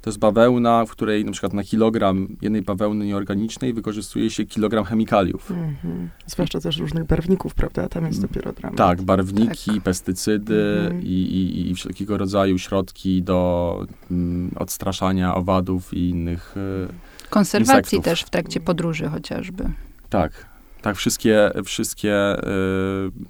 to 0.00 0.10
jest 0.10 0.18
bawełna, 0.18 0.84
w 0.84 0.90
której 0.90 1.24
na 1.24 1.32
przykład 1.32 1.52
na 1.52 1.64
kilogram 1.64 2.28
jednej 2.42 2.62
bawełny 2.62 3.06
nieorganicznej 3.06 3.72
wykorzystuje 3.72 4.30
się 4.30 4.44
kilogram 4.44 4.84
chemikaliów. 4.84 5.50
Mhm. 5.50 6.08
Zwłaszcza 6.26 6.60
też 6.60 6.78
różnych 6.78 7.04
barwników, 7.04 7.54
prawda? 7.54 7.88
Tam 7.88 8.06
jest 8.06 8.20
dopiero 8.22 8.52
dramat. 8.52 8.78
Tak, 8.78 9.02
barwniki, 9.02 9.70
Tak. 9.74 9.82
pestycydy 9.82 10.80
Mhm. 10.84 11.02
i, 11.02 11.06
i, 11.06 11.70
i 11.70 11.74
wszelkiego 11.74 12.18
rodzaju 12.18 12.58
środki 12.58 13.22
do 13.22 13.86
mm, 14.10 14.50
odstraszania 14.56 15.34
owadów 15.34 15.94
i 15.94 16.08
innych 16.08 16.54
e, 16.56 17.28
konserwacji 17.30 17.78
Insektów. 17.78 18.04
też 18.04 18.22
w 18.22 18.30
trakcie 18.30 18.60
podróży 18.60 19.08
chociażby. 19.08 19.64
Tak, 20.10 20.46
tak, 20.84 20.96
wszystkie, 20.96 21.50
wszystkie 21.64 22.38
y, 22.38 22.42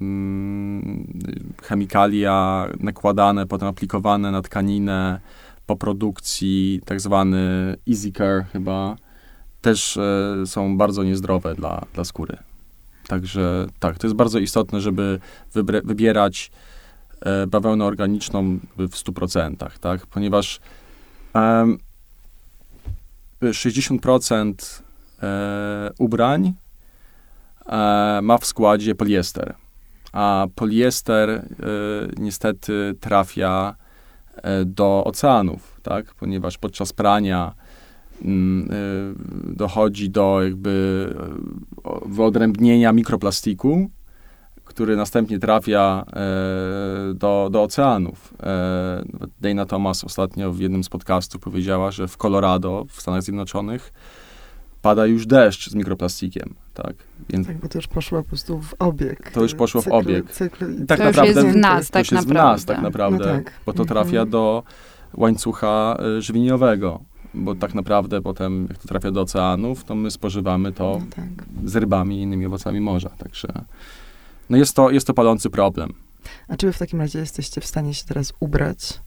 mm, 0.00 1.20
chemikalia 1.62 2.66
nakładane, 2.80 3.46
potem 3.46 3.68
aplikowane 3.68 4.30
na 4.30 4.42
tkaninę 4.42 5.20
po 5.66 5.76
produkcji, 5.76 6.80
tak 6.84 7.00
zwany 7.00 7.38
easy 7.90 8.12
care 8.12 8.44
chyba, 8.52 8.96
też 9.60 9.96
y, 9.96 10.46
są 10.46 10.76
bardzo 10.78 11.02
niezdrowe 11.02 11.54
dla, 11.54 11.86
dla 11.94 12.04
skóry. 12.04 12.36
Także 13.08 13.66
tak, 13.78 13.98
to 13.98 14.06
jest 14.06 14.16
bardzo 14.16 14.38
istotne, 14.38 14.80
żeby 14.80 15.20
wybierać 15.84 16.50
e, 17.20 17.46
bawełnę 17.46 17.84
organiczną 17.84 18.58
w 18.76 18.90
100%, 18.90 19.70
tak, 19.80 20.06
ponieważ 20.06 20.60
em, 21.34 21.78
60% 23.42 24.82
e, 25.22 25.90
ubrań 25.98 26.46
e, 26.46 26.63
ma 28.22 28.38
w 28.38 28.46
składzie 28.46 28.94
poliester. 28.94 29.54
A 30.14 30.46
poliester 30.54 31.30
e, 31.30 31.42
niestety 32.18 32.94
trafia 33.00 33.76
e, 34.36 34.64
do 34.64 35.04
oceanów, 35.04 35.80
tak? 35.82 36.14
Ponieważ 36.14 36.58
podczas 36.58 36.92
prania 36.92 37.54
mm, 38.24 38.68
e, 38.70 39.54
dochodzi 39.54 40.10
do 40.10 40.42
jakby 40.42 41.14
e, 41.84 42.08
wyodrębnienia 42.08 42.92
mikroplastiku, 42.92 43.90
który 44.64 44.96
następnie 44.96 45.38
trafia 45.38 46.04
e, 46.12 47.14
do, 47.14 47.48
do 47.52 47.62
oceanów. 47.62 48.34
E, 48.42 49.04
Dana 49.40 49.66
Thomas 49.66 50.04
ostatnio 50.04 50.52
w 50.52 50.60
jednym 50.60 50.84
z 50.84 50.88
podcastów 50.88 51.40
powiedziała, 51.40 51.90
że 51.90 52.08
w 52.08 52.16
Colorado 52.16 52.86
w 52.88 53.00
Stanach 53.00 53.22
Zjednoczonych 53.22 53.92
pada 54.82 55.06
już 55.06 55.26
deszcz 55.26 55.70
z 55.70 55.74
mikroplastikiem, 55.74 56.54
tak? 56.74 56.94
Więc 57.30 57.46
Tak, 57.46 57.56
bo 57.58 57.68
to 57.68 57.78
już 57.78 57.86
poszło 57.88 58.22
po 58.22 58.28
prostu 58.28 58.60
w 58.62 58.74
obieg. 58.78 59.30
To 59.30 59.42
już 59.42 59.54
poszło 59.54 59.82
w 59.82 59.84
Cykl- 59.84 59.92
obieg. 59.94 60.30
Cykl, 60.30 60.82
i 60.82 60.86
tak 60.86 60.98
to 60.98 61.04
już 61.06 61.16
naprawdę- 61.16 61.42
jest 61.42 61.56
w 61.56 61.60
nas, 61.60 61.86
to 61.86 61.92
tak 61.92 62.00
już 62.04 62.12
jest 62.12 62.28
naprawdę. 62.28 62.50
w 62.50 62.52
nas 62.52 62.64
tak 62.64 62.82
naprawdę, 62.82 63.18
No 63.18 63.24
tak. 63.44 63.52
bo 63.66 63.72
to 63.72 63.84
trafia 63.84 64.08
Mhm. 64.10 64.30
do 64.30 64.62
łańcucha 65.14 65.96
y, 66.18 66.22
żywieniowego, 66.22 67.00
bo 67.34 67.54
tak 67.54 67.74
naprawdę 67.74 68.22
potem 68.22 68.66
jak 68.68 68.78
to 68.78 68.88
trafia 68.88 69.10
do 69.10 69.20
oceanów, 69.20 69.84
to 69.84 69.94
my 69.94 70.10
spożywamy 70.10 70.72
to 70.72 70.98
No 71.00 71.06
tak. 71.16 71.46
z 71.64 71.76
rybami 71.76 72.18
i 72.18 72.22
innymi 72.22 72.46
owocami 72.46 72.80
morza, 72.80 73.08
także 73.10 73.48
no 74.50 74.56
jest 74.56 74.76
to, 74.76 74.90
jest 74.90 75.06
to 75.06 75.14
palący 75.14 75.50
problem. 75.50 75.92
A 76.48 76.56
czy 76.56 76.66
wy 76.66 76.72
w 76.72 76.78
takim 76.78 77.00
razie 77.00 77.18
jesteście 77.18 77.60
w 77.60 77.66
stanie 77.66 77.94
się 77.94 78.04
teraz 78.04 78.32
ubrać 78.40 79.00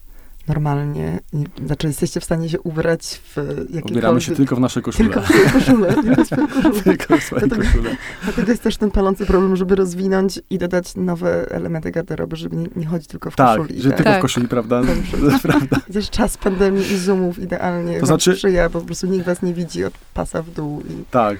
normalnie? 0.48 1.18
I, 1.32 1.44
znaczy 1.66 1.86
jesteście 1.86 2.20
w 2.20 2.24
stanie 2.24 2.48
się 2.48 2.60
ubrać 2.60 3.02
w 3.24 3.36
jakiekolwiek... 3.36 3.84
Ubieramy 3.90 4.20
się 4.20 4.34
tylko 4.34 4.56
w 4.56 4.60
nasze 4.60 4.82
koszule. 4.82 5.08
Tylko 5.08 5.20
w 5.22 5.26
swoje 5.28 5.50
koszule. 5.60 5.94
Tylko 5.94 6.24
w 6.24 6.26
swoje 6.26 6.46
koszule. 6.48 6.82
Tylko 6.82 7.16
w 7.18 7.22
swoje 7.22 7.46
Dlatego- 7.46 7.62
koszule. 7.66 7.96
Dlatego 8.24 8.50
jest 8.50 8.62
też 8.62 8.76
ten 8.76 8.90
palący 8.90 9.26
problem, 9.26 9.56
żeby 9.56 9.74
rozwinąć 9.76 10.40
i 10.50 10.58
dodać 10.58 10.96
nowe 10.96 11.50
elementy 11.50 11.90
garderoby, 11.90 12.36
żeby 12.36 12.56
nie, 12.56 12.66
nie 12.76 12.86
chodzić 12.86 13.08
tylko 13.08 13.30
w 13.30 13.36
Tak, 13.36 13.58
koszuli. 13.58 13.82
że 13.82 13.88
tylko 13.90 14.04
Tak. 14.04 14.18
w 14.18 14.22
koszuli, 14.22 14.48
prawda? 14.48 14.82
Dobrze. 14.84 15.38
prawda. 15.48 15.76
Też 15.92 16.10
czas 16.10 16.36
pandemii 16.36 16.92
i 16.92 16.96
zoomów 16.98 17.38
idealnie 17.38 18.00
To 18.00 18.06
znaczy- 18.06 18.34
sprzyja, 18.34 18.68
bo 18.68 18.80
po 18.80 18.86
prostu 18.86 19.06
nikt 19.06 19.26
was 19.26 19.42
nie 19.42 19.54
widzi 19.54 19.84
od 19.84 19.94
pasa 20.14 20.42
w 20.42 20.50
dół. 20.50 20.80
I... 20.80 21.04
Tak. 21.10 21.38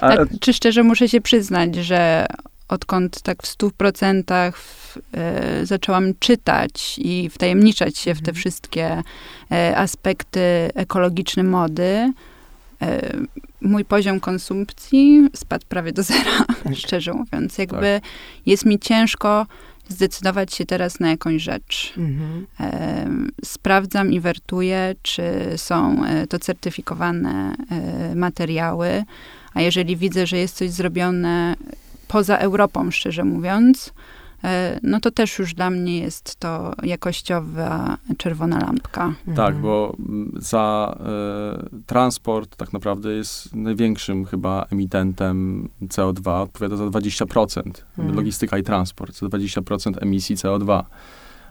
A, 0.00 0.06
A, 0.08 0.16
czy 0.40 0.52
szczerze 0.52 0.82
muszę 0.82 1.08
się 1.08 1.20
przyznać, 1.20 1.74
że 1.74 2.26
odkąd 2.70 3.22
tak 3.22 3.42
w 3.42 3.46
stu 3.46 3.70
procentach 3.70 4.62
e, 5.14 5.66
zaczęłam 5.66 6.12
czytać 6.18 6.98
i 6.98 7.30
wtajemniczać 7.30 7.98
się 7.98 8.14
w 8.14 8.18
te 8.18 8.30
Mhm. 8.30 8.34
wszystkie 8.34 9.02
e, 9.52 9.76
aspekty 9.76 10.40
ekologiczne 10.74 11.42
mody, 11.42 12.12
e, 12.82 13.16
mój 13.60 13.84
poziom 13.84 14.20
konsumpcji 14.20 15.28
spadł 15.34 15.64
prawie 15.68 15.92
do 15.92 16.02
zera, 16.02 16.44
Tak. 16.64 16.76
szczerze 16.82 17.12
mówiąc. 17.12 17.58
Jakby 17.58 18.00
jest 18.46 18.66
mi 18.66 18.78
ciężko 18.78 19.46
zdecydować 19.88 20.54
się 20.54 20.66
teraz 20.66 21.00
na 21.00 21.10
jakąś 21.10 21.42
rzecz. 21.42 21.94
Mhm. 21.96 22.46
Sprawdzam 23.44 24.12
i 24.12 24.20
wertuję, 24.20 24.94
czy 25.02 25.22
są 25.56 26.02
to 26.28 26.38
certyfikowane 26.38 27.54
materiały, 28.14 29.04
a 29.54 29.60
jeżeli 29.60 29.96
widzę, 29.96 30.26
że 30.26 30.38
jest 30.38 30.56
coś 30.56 30.70
zrobione 30.70 31.56
poza 32.10 32.38
Europą, 32.38 32.90
szczerze 32.90 33.24
mówiąc, 33.24 33.92
e, 34.44 34.80
no 34.82 35.00
to 35.00 35.10
też 35.10 35.38
już 35.38 35.54
dla 35.54 35.70
mnie 35.70 35.98
jest 35.98 36.36
to 36.36 36.72
jakościowa 36.82 37.96
czerwona 38.18 38.58
lampka. 38.58 39.14
Tak, 39.26 39.54
Mhm. 39.54 39.62
bo 39.62 39.96
mm, 39.98 40.32
za 40.36 40.96
e, 41.00 41.82
transport 41.86 42.56
tak 42.56 42.72
naprawdę 42.72 43.12
jest 43.12 43.54
największym 43.54 44.24
chyba 44.24 44.66
emitentem 44.70 45.68
CO2, 45.82 46.42
odpowiada 46.42 46.76
za 46.76 46.84
20%. 46.84 47.84
Mhm. 47.98 48.16
Logistyka 48.16 48.58
i 48.58 48.62
transport, 48.62 49.16
za 49.18 49.26
20% 49.26 50.02
emisji 50.02 50.36
CO2 50.36 50.84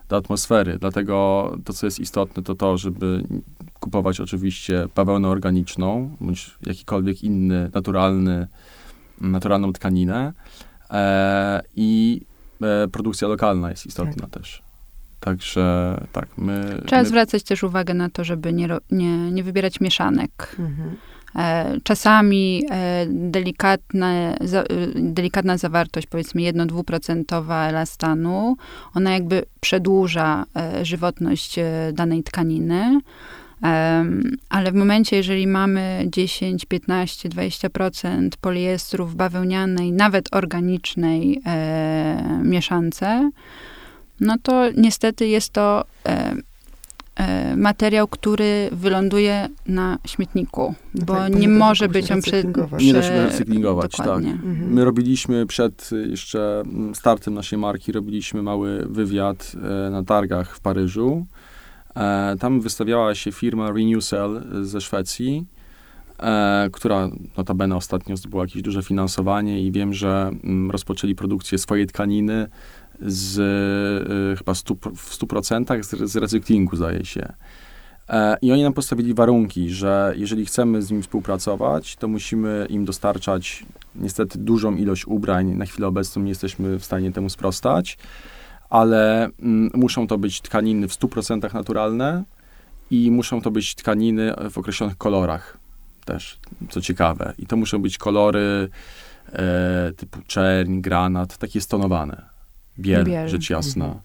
do 0.10 0.18
atmosfery. 0.18 0.78
Dlatego 0.80 1.52
to, 1.66 1.74
co 1.74 1.88
jest 1.88 2.00
istotne, 2.00 2.44
to 2.44 2.56
to, 2.56 2.78
żeby 2.78 3.24
kupować 3.80 4.20
oczywiście 4.20 4.88
bawełnę 4.96 5.28
organiczną, 5.28 6.16
bądź 6.22 6.52
jakikolwiek 6.66 7.24
inny, 7.24 7.70
naturalny, 7.74 8.48
naturalną 9.22 9.74
tkaninę. 9.74 10.34
E, 10.92 11.62
I 11.76 12.22
e, 12.62 12.88
produkcja 12.88 13.28
lokalna 13.28 13.70
jest 13.70 13.86
istotna 13.86 14.28
też. 14.28 14.62
Także 15.20 15.98
tak, 16.12 16.28
my... 16.38 16.82
Trzeba 16.86 17.02
my 17.02 17.08
zwracać 17.08 17.44
też 17.44 17.64
uwagę 17.64 17.94
na 17.94 18.10
to, 18.10 18.24
żeby 18.24 18.54
nie, 18.54 18.68
nie, 18.92 19.32
nie 19.32 19.44
wybierać 19.44 19.80
mieszanek. 19.80 20.56
Mhm. 20.60 20.96
E, 21.36 21.78
Czasami 21.84 22.64
e, 22.72 23.06
delikatne, 23.10 24.38
za, 24.42 24.62
e, 24.62 24.66
delikatna 24.96 25.58
zawartość, 25.58 26.08
powiedzmy 26.08 26.42
1-2% 26.42 27.52
elastanu, 27.70 28.58
ona 28.94 29.14
jakby 29.14 29.46
przedłuża 29.60 30.46
e, 30.56 30.86
żywotność 30.86 31.60
e, 31.60 31.92
danej 31.94 32.24
tkaniny. 32.24 33.00
Ale 34.50 34.72
w 34.72 34.76
momencie, 34.76 35.16
jeżeli 35.16 35.48
mamy 35.48 36.06
10, 36.08 36.66
15, 36.66 37.30
20% 37.30 38.30
poliestrów 38.42 39.16
bawełnianej, 39.16 39.92
nawet 39.92 40.30
organicznej 40.32 41.42
e, 41.46 42.42
mieszance, 42.44 43.32
no 44.20 44.36
to 44.44 44.72
niestety 44.78 45.28
jest 45.28 45.50
to 45.50 45.86
e, 46.06 46.36
e, 47.16 47.56
materiał, 47.56 48.08
który 48.08 48.70
wyląduje 48.72 49.48
na 49.68 49.98
śmietniku, 50.08 50.76
bo 50.94 51.16
tak, 51.16 51.36
nie 51.36 51.48
może 51.48 51.90
być 51.90 52.12
on 52.12 52.22
prze, 52.22 52.32
recyklingować. 52.32 52.84
Nie 52.84 52.94
da 52.94 53.02
się 53.02 53.26
recyklingować, 53.26 53.92
tak. 53.92 54.06
dokładnie. 54.06 54.32
Mhm. 54.32 54.74
My 54.74 54.86
robiliśmy 54.86 55.46
przed 55.46 55.90
jeszcze 56.10 56.64
startem 56.94 57.34
naszej 57.34 57.60
marki, 57.60 57.92
robiliśmy 57.92 58.44
mały 58.44 58.86
wywiad 58.90 59.52
e, 59.56 59.90
na 59.90 60.04
targach 60.04 60.56
w 60.56 60.60
Paryżu. 60.60 61.26
E, 62.00 62.36
tam 62.40 62.62
wystawiała 62.62 63.16
się 63.16 63.32
firma 63.32 63.72
Renewcell 63.72 64.44
ze 64.62 64.82
Szwecji, 64.82 65.46
e, 66.20 66.70
która 66.72 67.10
notabene 67.38 67.76
ostatnio 67.76 68.18
zdobyła 68.18 68.44
jakieś 68.44 68.62
duże 68.62 68.84
finansowanie 68.84 69.62
i 69.62 69.72
wiem, 69.72 69.94
że 69.94 70.32
mm, 70.44 70.72
rozpoczęli 70.72 71.16
produkcję 71.16 71.58
swojej 71.58 71.88
tkaniny 71.88 72.48
z 73.02 73.40
e, 73.40 74.38
chyba 74.38 74.56
stu, 74.56 74.78
w 74.96 75.20
100% 75.20 75.84
z, 75.84 76.12
z 76.12 76.16
recyklingu, 76.16 76.76
zdaje 76.76 77.06
się. 77.06 77.34
I 78.42 78.52
oni 78.52 78.64
nam 78.64 78.74
postawili 78.74 79.14
warunki, 79.14 79.70
że 79.70 80.14
jeżeli 80.18 80.46
chcemy 80.46 80.82
z 80.82 80.92
nimi 80.92 81.04
współpracować, 81.04 81.96
to 81.96 82.08
musimy 82.08 82.68
im 82.70 82.86
dostarczać 82.86 83.66
niestety 83.96 84.40
dużą 84.40 84.76
ilość 84.76 85.08
ubrań. 85.08 85.48
Na 85.48 85.66
chwilę 85.66 85.88
obecną 85.88 86.22
nie 86.22 86.30
jesteśmy 86.30 86.80
w 86.80 86.86
stanie 86.86 87.12
temu 87.12 87.30
sprostać, 87.30 87.98
ale 88.70 89.30
mm, 89.40 89.72
muszą 89.74 90.08
to 90.08 90.18
być 90.18 90.42
tkaniny 90.42 90.88
w 90.88 90.92
100% 90.92 91.54
naturalne 91.54 92.24
i 92.92 93.12
muszą 93.12 93.42
to 93.42 93.52
być 93.52 93.76
tkaniny 93.76 94.34
w 94.52 94.58
określonych 94.58 94.98
kolorach 94.98 95.58
też, 96.06 96.40
co 96.70 96.82
ciekawe. 96.82 97.34
I 97.38 97.46
to 97.46 97.58
muszą 97.58 97.82
być 97.82 97.98
kolory 97.98 98.70
e, 99.34 99.92
typu 99.98 100.20
czerń, 100.28 100.82
granat, 100.82 101.38
takie 101.38 101.62
stonowane. 101.62 102.22
Biel, 102.80 103.06
Biel. 103.06 103.30
rzecz 103.30 103.50
jasna. 103.50 103.86
Mhm. 103.86 104.04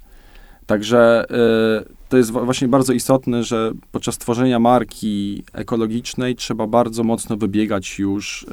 Także 0.66 1.24
e, 1.30 1.94
to 2.08 2.16
jest 2.16 2.30
właśnie 2.30 2.68
bardzo 2.68 2.92
istotne, 2.92 3.42
że 3.42 3.72
podczas 3.92 4.18
tworzenia 4.18 4.58
marki 4.58 5.44
ekologicznej 5.52 6.36
trzeba 6.36 6.66
bardzo 6.66 7.04
mocno 7.04 7.36
wybiegać 7.36 7.98
już 7.98 8.42
e, 8.42 8.46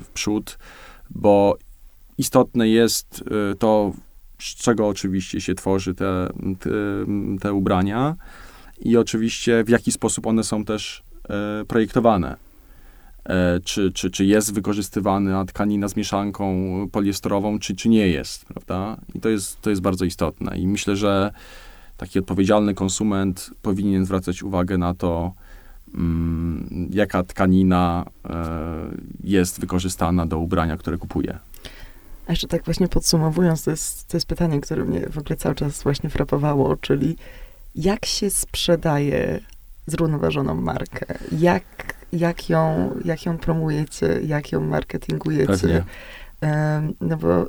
w 0.00 0.06
przód, 0.14 0.58
bo 1.10 1.56
istotne 2.18 2.68
jest 2.68 3.24
e, 3.52 3.54
to, 3.54 3.92
z 4.40 4.54
czego 4.54 4.88
oczywiście 4.88 5.40
się 5.40 5.54
tworzy 5.54 5.94
te, 5.94 6.28
te, 6.58 6.70
te 7.40 7.52
ubrania 7.52 8.16
i 8.80 8.96
oczywiście 8.96 9.64
w 9.64 9.68
jaki 9.68 9.92
sposób 9.92 10.26
one 10.26 10.44
są 10.44 10.64
też 10.64 11.02
e, 11.28 11.64
projektowane. 11.64 12.36
E, 13.24 13.60
czy, 13.64 13.92
czy, 13.92 14.10
czy 14.10 14.24
jest 14.24 14.54
wykorzystywana 14.54 15.44
tkanina 15.44 15.88
z 15.88 15.96
mieszanką 15.96 16.70
poliestrową, 16.92 17.58
czy, 17.58 17.76
czy 17.76 17.88
nie 17.88 18.08
jest, 18.08 18.44
prawda? 18.44 18.96
I 19.14 19.20
to 19.20 19.28
jest, 19.28 19.60
to 19.60 19.70
jest 19.70 19.82
bardzo 19.82 20.04
istotne. 20.04 20.58
I 20.58 20.66
myślę, 20.66 20.96
że 20.96 21.32
taki 21.96 22.18
odpowiedzialny 22.18 22.74
konsument 22.74 23.50
powinien 23.62 24.04
zwracać 24.04 24.42
uwagę 24.42 24.78
na 24.78 24.94
to, 24.94 25.32
mm, 25.94 26.88
jaka 26.92 27.22
tkanina 27.22 28.04
e, 28.28 28.46
jest 29.24 29.60
wykorzystana 29.60 30.26
do 30.26 30.38
ubrania, 30.38 30.76
które 30.76 30.98
kupuje. 30.98 31.38
A 32.30 32.32
jeszcze 32.32 32.48
tak 32.48 32.64
właśnie 32.64 32.88
podsumowując, 32.88 33.64
to 33.64 33.70
jest, 33.70 34.08
to 34.08 34.16
jest 34.16 34.26
pytanie, 34.26 34.60
które 34.60 34.84
mnie 34.84 35.00
w 35.00 35.18
ogóle 35.18 35.36
cały 35.36 35.54
czas 35.54 35.82
właśnie 35.82 36.10
frapowało, 36.10 36.76
czyli 36.76 37.16
jak 37.74 38.06
się 38.06 38.30
sprzedaje 38.30 39.40
zrównoważoną 39.86 40.54
markę? 40.54 41.06
Jak, 41.38 41.64
jak, 42.12 42.48
ją, 42.50 42.90
jak 43.04 43.26
ją 43.26 43.38
promujecie? 43.38 44.20
Jak 44.24 44.52
ją 44.52 44.60
marketingujecie? 44.60 45.84
No 47.00 47.16
bo 47.16 47.42
e, 47.42 47.48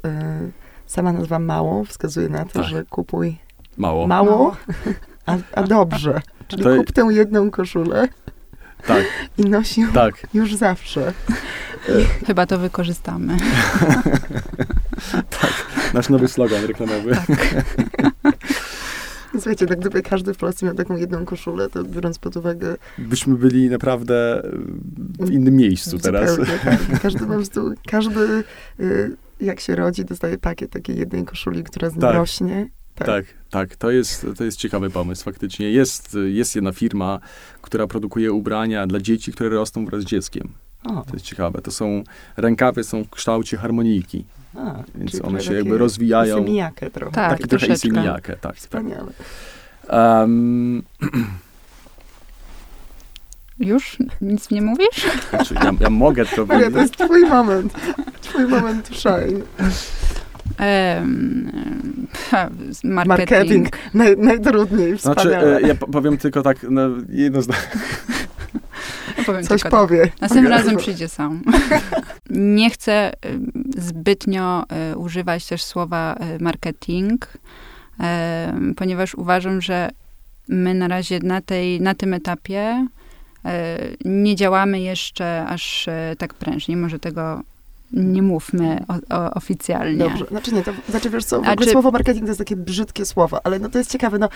sama 0.88 1.14
nazwa 1.14 1.40
mało 1.40 1.86
wskazuje 1.86 2.30
na 2.30 2.46
to, 2.46 2.52
Tak. 2.60 2.64
że 2.64 2.86
kupuj 2.86 3.38
Mało. 3.78 4.08
mało, 4.08 4.56
a, 5.26 5.38
a 5.54 5.64
dobrze. 5.64 6.22
Czyli 6.48 6.64
To- 6.64 6.76
kup 6.78 6.92
tę 6.92 7.02
jedną 7.10 7.52
koszulę 7.52 8.08
Tak, 8.88 9.04
i 9.38 9.50
ją 9.50 9.62
tak. 9.94 10.28
już 10.34 10.56
zawsze. 10.56 11.14
Chyba 12.28 12.46
to 12.46 12.58
wykorzystamy. 12.58 13.38
Nasz 15.94 16.10
nowy 16.10 16.28
slogan 16.28 16.66
reklamowy. 16.66 17.18
Słuchajcie, 19.34 19.68
tak 19.68 19.80
gdyby 19.80 20.02
każdy 20.02 20.34
w 20.34 20.38
Polsce 20.38 20.66
miał 20.66 20.76
taką 20.76 20.96
jedną 20.96 21.26
koszulę, 21.26 21.70
to 21.70 21.84
biorąc 21.84 22.20
pod 22.20 22.38
uwagę 22.38 22.76
Byśmy 22.98 23.36
byli 23.36 23.70
naprawdę 23.70 24.42
w 25.20 25.32
innym 25.32 25.56
miejscu 25.56 26.00
teraz. 26.00 26.38
tak, 26.64 27.02
każdy 27.02 27.20
po 27.20 27.26
prostu, 27.26 27.74
każdy 27.88 28.44
y, 28.80 29.18
jak 29.42 29.60
się 29.60 29.76
rodzi, 29.76 30.06
dostaje 30.06 30.38
pakiet 30.38 30.72
takiej 30.72 30.98
jednej 30.98 31.26
koszuli, 31.26 31.64
która 31.64 31.90
z 31.90 31.94
nim 31.94 32.02
Tak. 32.02 32.16
rośnie. 32.16 32.70
Tak. 33.06 33.26
Tak, 33.26 33.26
tak, 33.50 33.76
to 33.76 33.92
jest, 33.92 34.26
to 34.38 34.44
jest 34.44 34.58
ciekawy 34.58 34.90
pomysł 34.90 35.24
faktycznie. 35.24 35.72
Jest, 35.72 36.18
jest 36.26 36.56
jedna 36.56 36.72
firma, 36.72 37.20
która 37.62 37.88
produkuje 37.88 38.32
ubrania 38.32 38.88
dla 38.88 39.00
dzieci, 39.00 39.32
które 39.32 39.50
rosną 39.50 39.86
wraz 39.86 40.02
z 40.02 40.06
dzieckiem. 40.06 40.52
O, 40.84 40.90
To 40.90 41.14
jest 41.14 41.26
ciekawe. 41.26 41.62
To 41.62 41.72
są, 41.72 42.04
rękawy 42.38 42.84
są 42.84 43.04
w 43.04 43.10
kształcie 43.10 43.58
harmonijki, 43.58 44.26
a, 44.56 44.84
więc 44.96 45.22
one 45.22 45.42
się 45.42 45.54
jakby 45.54 45.78
rozwijają. 45.78 46.36
Semijakę 46.36 46.92
trochę. 46.92 47.12
Tak, 47.12 47.32
Taki 47.32 47.50
trochę 47.50 47.68
isimijakę, 47.68 48.34
tak. 48.34 48.42
tak. 48.42 48.56
Wspaniale. 48.56 49.12
Um, 49.90 50.84
Już? 53.60 53.98
Nic 54.22 54.52
nie 54.52 54.62
mówisz? 54.62 55.08
znaczy, 55.30 55.54
ja, 55.54 55.72
ja 55.80 55.90
mogę 55.90 56.26
to 56.26 56.46
Maria, 56.46 56.72
to 56.72 56.82
jest 56.82 56.98
twój 56.98 57.26
moment. 57.26 57.74
Twój 58.22 58.48
moment 58.48 58.90
shine. 58.94 59.42
Z- 62.72 62.84
marketing. 62.98 63.08
Marketing. 63.08 63.70
Naj, 63.94 64.18
najtrudniej, 64.18 64.98
Znaczy, 64.98 65.20
wspaniale. 65.20 65.58
e, 65.58 65.62
ja 65.62 65.76
po- 65.76 65.88
powiem 65.88 66.18
tylko 66.18 66.42
tak, 66.42 66.58
no, 66.70 66.82
jedno 67.10 67.42
zdanie. 67.42 67.60
Powiem 69.26 69.44
Coś 69.44 69.62
tylko 69.62 69.78
tak. 69.78 69.82
powie. 69.82 70.12
Następnym 70.22 70.52
razem 70.52 70.78
przyjdzie 70.78 71.08
sam. 71.08 71.42
Nie 72.30 72.70
chcę 72.70 73.12
zbytnio 73.78 74.66
y, 74.94 74.98
używać 74.98 75.46
też 75.48 75.64
słowa 75.64 76.16
y, 76.40 76.44
marketing, 76.44 77.28
ponieważ 78.76 79.16
uważam, 79.16 79.62
że 79.62 79.90
my 80.48 80.74
na 80.74 80.88
razie 80.88 81.20
na, 81.24 81.42
tej, 81.42 81.82
na 81.82 81.96
tym 81.96 82.14
etapie 82.14 82.88
nie 84.06 84.36
działamy 84.36 84.80
jeszcze 84.80 85.46
aż 85.48 85.90
tak 86.18 86.34
prężnie. 86.34 86.78
Może 86.78 87.00
tego 87.00 87.42
nie 87.94 88.22
mówmy 88.22 88.78
o, 88.88 89.16
o, 89.18 89.34
oficjalnie. 89.34 89.98
Dobrze, 89.98 90.26
znaczy 90.26 90.54
nie, 90.54 90.64
to 90.64 90.72
znaczy 90.90 91.10
wiesz 91.10 91.26
co, 91.26 91.42
w 91.42 91.50
ogóle 91.50 91.66
czy- 91.66 91.72
słowo 91.72 91.92
marketing 91.92 92.26
to 92.26 92.30
jest 92.30 92.40
takie 92.40 92.56
brzydkie 92.56 93.06
słowo, 93.06 93.46
ale 93.46 93.60
no 93.60 93.70
to 93.70 93.78
jest 93.78 93.92
ciekawe, 93.92 94.20
no 94.20 94.30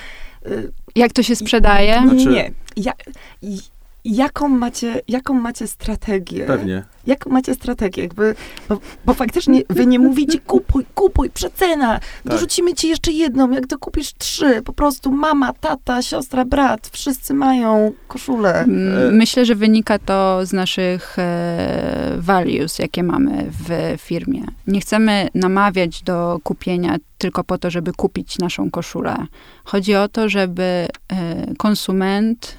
y, 0.47 0.71
Jak 0.95 1.13
to 1.13 1.23
się 1.23 1.35
sprzedaje? 1.35 2.01
Znaczy- 2.01 2.25
nie. 2.29 2.51
Ja, 2.77 2.93
jaką 4.05 4.49
macie, 4.49 5.01
jaką 5.07 5.33
macie 5.33 5.67
strategię? 5.67 6.45
Pewnie. 6.45 6.83
Jaką 7.07 7.29
macie 7.29 7.53
strategię? 7.53 8.03
Jakby, 8.03 8.35
bo, 8.69 8.79
bo 9.05 9.13
faktycznie 9.13 9.61
wy 9.69 9.85
nie 9.85 9.99
mówicie 9.99 10.39
kupuj, 10.47 10.85
kupuj, 10.95 11.29
przecena, 11.29 11.99
dorzucimy 12.25 12.73
ci 12.73 12.89
jeszcze 12.89 13.11
jedną, 13.11 13.51
jak 13.51 13.67
to 13.67 13.77
kupisz 13.77 14.13
trzy, 14.13 14.61
po 14.61 14.73
prostu 14.73 15.11
mama, 15.11 15.53
tata, 15.53 16.01
siostra, 16.01 16.45
brat, 16.45 16.89
wszyscy 16.93 17.33
mają 17.33 17.93
koszulę. 18.07 18.61
E- 18.61 19.11
Myślę, 19.11 19.45
że 19.45 19.55
wynika 19.55 19.99
to 19.99 20.45
z 20.45 20.53
naszych 20.53 21.19
e, 21.19 22.15
values, 22.17 22.79
jakie 22.79 23.03
mamy 23.03 23.45
w 23.67 23.95
firmie. 24.01 24.43
Nie 24.67 24.81
chcemy 24.81 25.27
namawiać 25.35 26.03
do 26.03 26.39
kupienia 26.43 26.97
tylko 27.17 27.43
po 27.43 27.57
to, 27.57 27.69
żeby 27.69 27.93
kupić 27.93 28.39
naszą 28.39 28.71
koszulę. 28.71 29.15
Chodzi 29.63 29.95
o 29.95 30.07
to, 30.07 30.29
żeby 30.29 30.63
e, 30.63 30.87
konsument, 31.57 32.57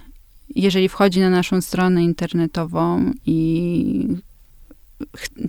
jeżeli 0.54 0.88
wchodzi 0.88 1.20
na 1.20 1.30
naszą 1.30 1.60
stronę 1.60 2.04
internetową 2.04 3.12
i 3.26 4.08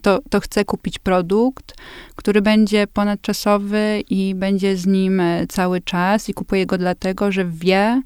to, 0.02 0.20
to 0.30 0.40
chce 0.40 0.66
kupić 0.66 1.00
produkt, 1.00 1.76
który 2.16 2.42
będzie 2.42 2.88
ponadczasowy 2.88 4.04
i 4.10 4.36
będzie 4.36 4.78
z 4.78 4.86
nim 4.86 5.20
e, 5.20 5.48
cały 5.48 5.82
czas 5.82 6.30
i 6.30 6.34
kupuje 6.34 6.66
go 6.66 6.78
dlatego, 6.78 7.32
że 7.32 7.46
wie, 7.46 8.02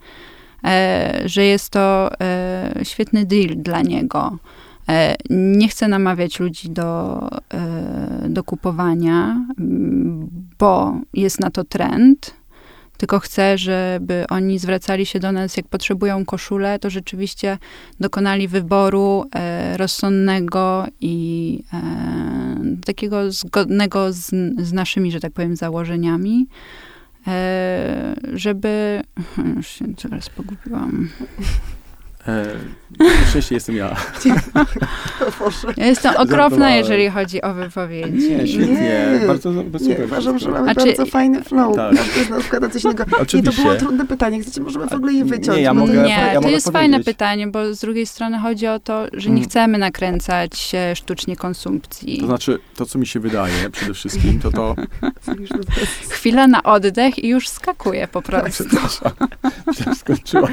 e, 0.63 1.21
że 1.25 1.45
jest 1.45 1.69
to 1.69 2.11
e, 2.21 2.73
świetny 2.83 3.25
deal 3.25 3.55
dla 3.55 3.81
niego. 3.81 4.37
E, 4.89 5.15
nie 5.29 5.67
chcę 5.67 5.87
namawiać 5.87 6.39
ludzi 6.39 6.69
do, 6.69 7.19
e, 7.53 8.25
do 8.29 8.43
kupowania, 8.43 9.45
bo 10.59 10.95
jest 11.13 11.39
na 11.39 11.51
to 11.51 11.63
trend, 11.63 12.33
tylko 13.01 13.19
chcę, 13.19 13.57
żeby 13.57 14.25
oni 14.29 14.59
zwracali 14.59 15.05
się 15.05 15.19
do 15.19 15.31
nas, 15.31 15.57
jak 15.57 15.67
potrzebują 15.67 16.25
koszulę, 16.25 16.79
to 16.79 16.89
rzeczywiście 16.89 17.57
dokonali 17.99 18.47
wyboru 18.47 19.25
e, 19.35 19.77
rozsądnego 19.77 20.85
i 20.99 21.63
e, 21.73 21.81
takiego 22.85 23.31
zgodnego 23.31 24.13
z, 24.13 24.29
z 24.57 24.73
naszymi, 24.73 25.11
że 25.11 25.19
tak 25.19 25.33
powiem, 25.33 25.55
założeniami. 25.55 26.47
E, 27.27 28.15
żeby. 28.33 29.01
Już 29.55 29.67
się 29.67 29.95
teraz 29.95 30.29
pogubiłam. 30.29 31.09
E, 32.27 32.45
szczęście 33.29 33.55
jestem 33.55 33.75
ja. 33.75 33.95
Ja 35.77 35.85
jestem 35.87 36.15
okropna, 36.17 36.75
jeżeli 36.75 37.09
chodzi 37.09 37.41
o 37.41 37.53
wypowiedzi. 37.53 38.31
Nie, 38.31 38.47
świetnie. 38.47 38.73
Nie. 39.21 39.27
Bardzo, 39.27 39.51
bardzo 39.51 39.87
Nie, 39.87 39.93
super. 39.95 40.05
uważam, 40.05 40.39
że 40.39 40.49
mamy 40.49 40.69
A 40.71 40.75
czy- 40.75 40.85
bardzo 40.85 41.05
fajny 41.05 41.43
flow. 41.43 41.75
Tak. 41.75 41.95
Każdy 41.95 42.23
z 42.23 42.29
nas 42.29 42.43
wkłada 42.43 42.69
coś 42.69 42.83
innego. 42.83 43.03
Nie, 43.03 43.09
to 43.11 43.17
Oczywiście. 43.21 43.61
było 43.63 43.75
trudne 43.75 44.07
pytanie. 44.07 44.41
Chcecie, 44.41 44.61
możemy 44.61 44.87
w 44.87 44.93
ogóle 44.93 45.11
je 45.13 45.17
Nie, 45.17 45.25
wyciąć. 45.25 45.59
ja 45.61 45.73
bo 45.73 45.79
to 45.81 45.87
mogę- 45.87 45.93
jest- 45.99 46.05
Nie, 46.07 46.13
ja 46.27 46.33
to 46.33 46.41
mogę 46.41 46.51
jest 46.51 46.65
powiedzieć. 46.65 46.91
fajne 46.91 47.03
pytanie, 47.03 47.47
bo 47.47 47.73
z 47.75 47.79
drugiej 47.79 48.05
strony 48.05 48.39
chodzi 48.39 48.67
o 48.67 48.79
to, 48.79 49.05
że 49.13 49.29
nie 49.29 49.35
Mm. 49.35 49.49
chcemy 49.49 49.77
nakręcać 49.77 50.71
e, 50.75 50.95
sztucznie 50.95 51.35
konsumpcji. 51.35 52.17
To 52.19 52.25
znaczy, 52.25 52.59
to 52.75 52.85
co 52.85 52.99
mi 52.99 53.07
się 53.07 53.19
wydaje 53.19 53.69
przede 53.69 53.93
wszystkim, 53.93 54.39
to 54.39 54.51
to... 54.51 54.75
Chwila 56.09 56.47
na 56.47 56.63
oddech 56.63 57.19
i 57.23 57.27
już 57.27 57.49
skakuje 57.49 58.07
po 58.07 58.21
prostu. 58.21 58.63
Przepraszam, 58.69 59.11
źle 59.73 59.95
skończyła. 59.95 60.47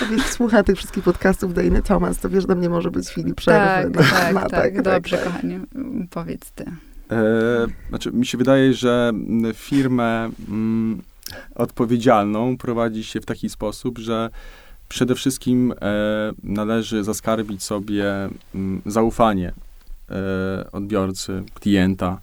To 0.00 0.06
wiesz, 0.10 0.22
słucha 0.22 0.62
tych 0.62 0.76
wszystkich 0.76 0.89
podcastów 0.98 1.54
Dejny 1.54 1.82
Thomas, 1.82 2.18
to 2.18 2.30
wiesz, 2.30 2.44
że 2.48 2.56
nie 2.56 2.68
może 2.68 2.90
być 2.90 3.08
chwili 3.08 3.34
przerwy. 3.34 3.98
Tak, 3.98 4.10
tak, 4.10 4.34
ma, 4.34 4.46
tak, 4.48 4.82
dobrze, 4.82 5.16
tak. 5.16 5.26
kochanie, 5.26 5.60
powiedz 6.10 6.50
ty. 6.50 6.64
E, 7.10 7.66
znaczy, 7.88 8.12
mi 8.12 8.26
się 8.26 8.38
wydaje, 8.38 8.74
że 8.74 9.12
firmę 9.54 10.30
mm, 10.48 11.02
odpowiedzialną 11.54 12.56
prowadzi 12.56 13.04
się 13.04 13.20
w 13.20 13.26
taki 13.26 13.48
sposób, 13.48 13.98
że 13.98 14.30
przede 14.88 15.14
wszystkim 15.14 15.72
e, 15.72 15.76
należy 16.42 17.04
zaskarbić 17.04 17.62
sobie 17.62 18.04
mm, 18.54 18.82
zaufanie 18.86 19.52
e, 20.10 20.70
odbiorcy, 20.72 21.42
klienta, 21.54 22.20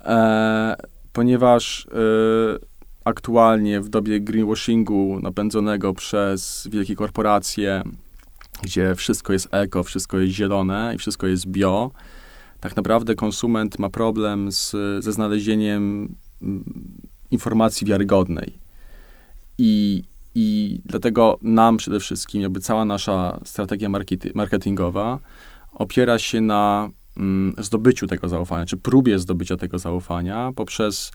e, 0.00 0.76
ponieważ 1.12 1.86
e, 1.86 2.68
aktualnie 3.04 3.80
w 3.80 3.88
dobie 3.88 4.20
greenwashingu 4.20 5.18
napędzonego 5.22 5.94
przez 5.94 6.68
wielkie 6.72 6.94
korporacje, 6.94 7.82
gdzie 8.62 8.94
wszystko 8.94 9.32
jest 9.32 9.48
eko, 9.50 9.82
wszystko 9.82 10.18
jest 10.18 10.34
zielone 10.34 10.92
i 10.94 10.98
wszystko 10.98 11.26
jest 11.26 11.46
bio, 11.46 11.90
tak 12.60 12.76
naprawdę 12.76 13.14
konsument 13.14 13.78
ma 13.78 13.90
problem 13.90 14.52
z, 14.52 14.70
ze 15.04 15.12
znalezieniem 15.12 16.14
mm, 16.42 16.64
informacji 17.30 17.86
wiarygodnej. 17.86 18.58
I, 19.58 20.04
I 20.34 20.80
dlatego 20.84 21.38
nam 21.42 21.76
przede 21.76 22.00
wszystkim, 22.00 22.42
jakby 22.42 22.60
cała 22.60 22.84
nasza 22.84 23.40
strategia 23.44 23.88
marketingowa 24.34 25.18
opiera 25.72 26.18
się 26.18 26.40
na 26.40 26.90
mm, 27.16 27.54
zdobyciu 27.58 28.06
tego 28.06 28.28
zaufania, 28.28 28.66
czy 28.66 28.76
próbie 28.76 29.18
zdobycia 29.18 29.56
tego 29.56 29.78
zaufania 29.78 30.52
poprzez 30.56 31.12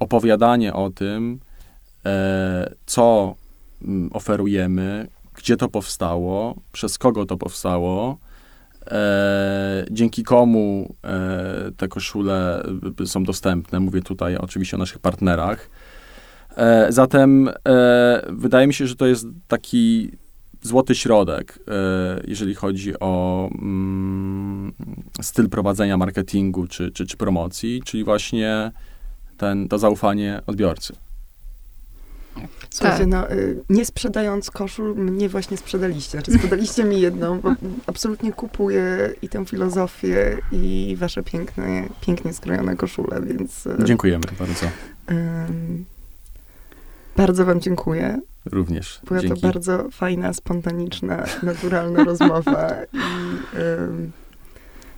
opowiadanie 0.00 0.72
o 0.72 0.90
tym, 0.90 1.40
e, 2.06 2.74
co 2.86 3.34
mm, 3.82 4.10
oferujemy, 4.12 5.08
gdzie 5.34 5.56
to 5.56 5.68
powstało, 5.68 6.56
przez 6.72 6.98
kogo 6.98 7.26
to 7.26 7.36
powstało, 7.36 8.18
e, 8.86 9.84
dzięki 9.90 10.22
komu 10.22 10.94
e, 11.04 11.70
te 11.76 11.88
koszule 11.88 12.62
y, 13.00 13.06
są 13.06 13.24
dostępne. 13.24 13.80
Mówię 13.80 14.02
tutaj 14.02 14.36
oczywiście 14.36 14.76
o 14.76 14.80
naszych 14.80 14.98
partnerach. 14.98 15.70
Zatem 16.88 17.50
wydaje 18.28 18.66
mi 18.66 18.74
się, 18.74 18.86
że 18.86 18.96
to 18.96 19.06
jest 19.06 19.26
taki 19.48 20.10
złoty 20.62 20.94
środek, 20.94 21.58
jeżeli 22.26 22.54
chodzi 22.54 23.00
o 23.00 23.48
mm, 23.54 24.72
styl 25.22 25.48
prowadzenia 25.48 25.96
marketingu 25.96 26.66
czy, 26.66 26.90
czy, 26.90 27.06
czy 27.06 27.16
promocji, 27.16 27.82
czyli 27.84 28.04
właśnie 28.04 28.72
ten, 29.36 29.68
to 29.68 29.78
zaufanie 29.78 30.40
odbiorcy. 30.46 30.92
Słuchajcie, 32.70 32.98
Tak. 32.98 33.08
no, 33.08 33.30
y, 33.32 33.60
nie 33.68 33.84
sprzedając 33.84 34.50
koszul, 34.50 34.94
mnie 34.94 35.28
właśnie 35.28 35.56
sprzedaliście. 35.56 36.10
Znaczy, 36.10 36.32
sprzedaliście 36.32 36.84
mi 36.84 37.00
jedną, 37.00 37.40
bo 37.40 37.54
absolutnie 37.86 38.32
kupuję 38.32 39.12
i 39.22 39.28
tę 39.28 39.44
filozofię, 39.46 40.38
i 40.52 40.96
wasze 40.98 41.22
piękne, 41.22 41.88
pięknie 42.00 42.32
skrojone 42.32 42.76
koszule, 42.76 43.22
więc 43.22 43.66
y, 43.66 43.76
Dziękujemy 43.84 44.24
bardzo. 44.38 44.66
ym, 45.10 45.84
bardzo 47.16 47.44
wam 47.44 47.60
dziękuję. 47.60 48.20
Również. 48.44 49.00
Była 49.04 49.20
Dzięki. 49.20 49.40
to 49.40 49.46
bardzo 49.46 49.90
fajna, 49.90 50.32
spontaniczna, 50.32 51.24
naturalna 51.42 52.04
rozmowa 52.04 52.74
i 52.92 52.98
ym, 53.58 54.12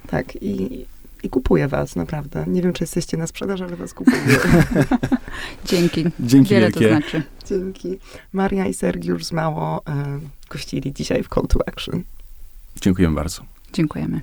tak, 0.06 0.36
i, 0.42 0.86
i 1.22 1.30
kupuję 1.30 1.68
was, 1.68 1.96
naprawdę. 1.96 2.44
Nie 2.46 2.62
wiem, 2.62 2.72
czy 2.72 2.82
jesteście 2.84 3.16
na 3.16 3.26
sprzedaż, 3.26 3.60
ale 3.60 3.76
was 3.76 3.94
kupuję. 3.94 4.18
Dzięki. 5.64 6.04
Dzięki 6.20 6.50
Wiele 6.50 6.72
to 6.72 6.80
wielkie. 6.80 7.00
znaczy. 7.02 7.22
Dzięki. 7.46 7.98
Maria 8.32 8.66
i 8.66 8.74
Sergiusz 8.74 9.24
z 9.24 9.32
Mało 9.32 9.78
y, 9.78 10.50
gościli 10.50 10.92
dzisiaj 10.92 11.22
w 11.22 11.28
Call 11.28 11.46
to 11.48 11.68
Action. 11.68 12.02
Dziękujemy 12.80 13.14
bardzo. 13.14 13.42
Dziękujemy. 13.72 14.20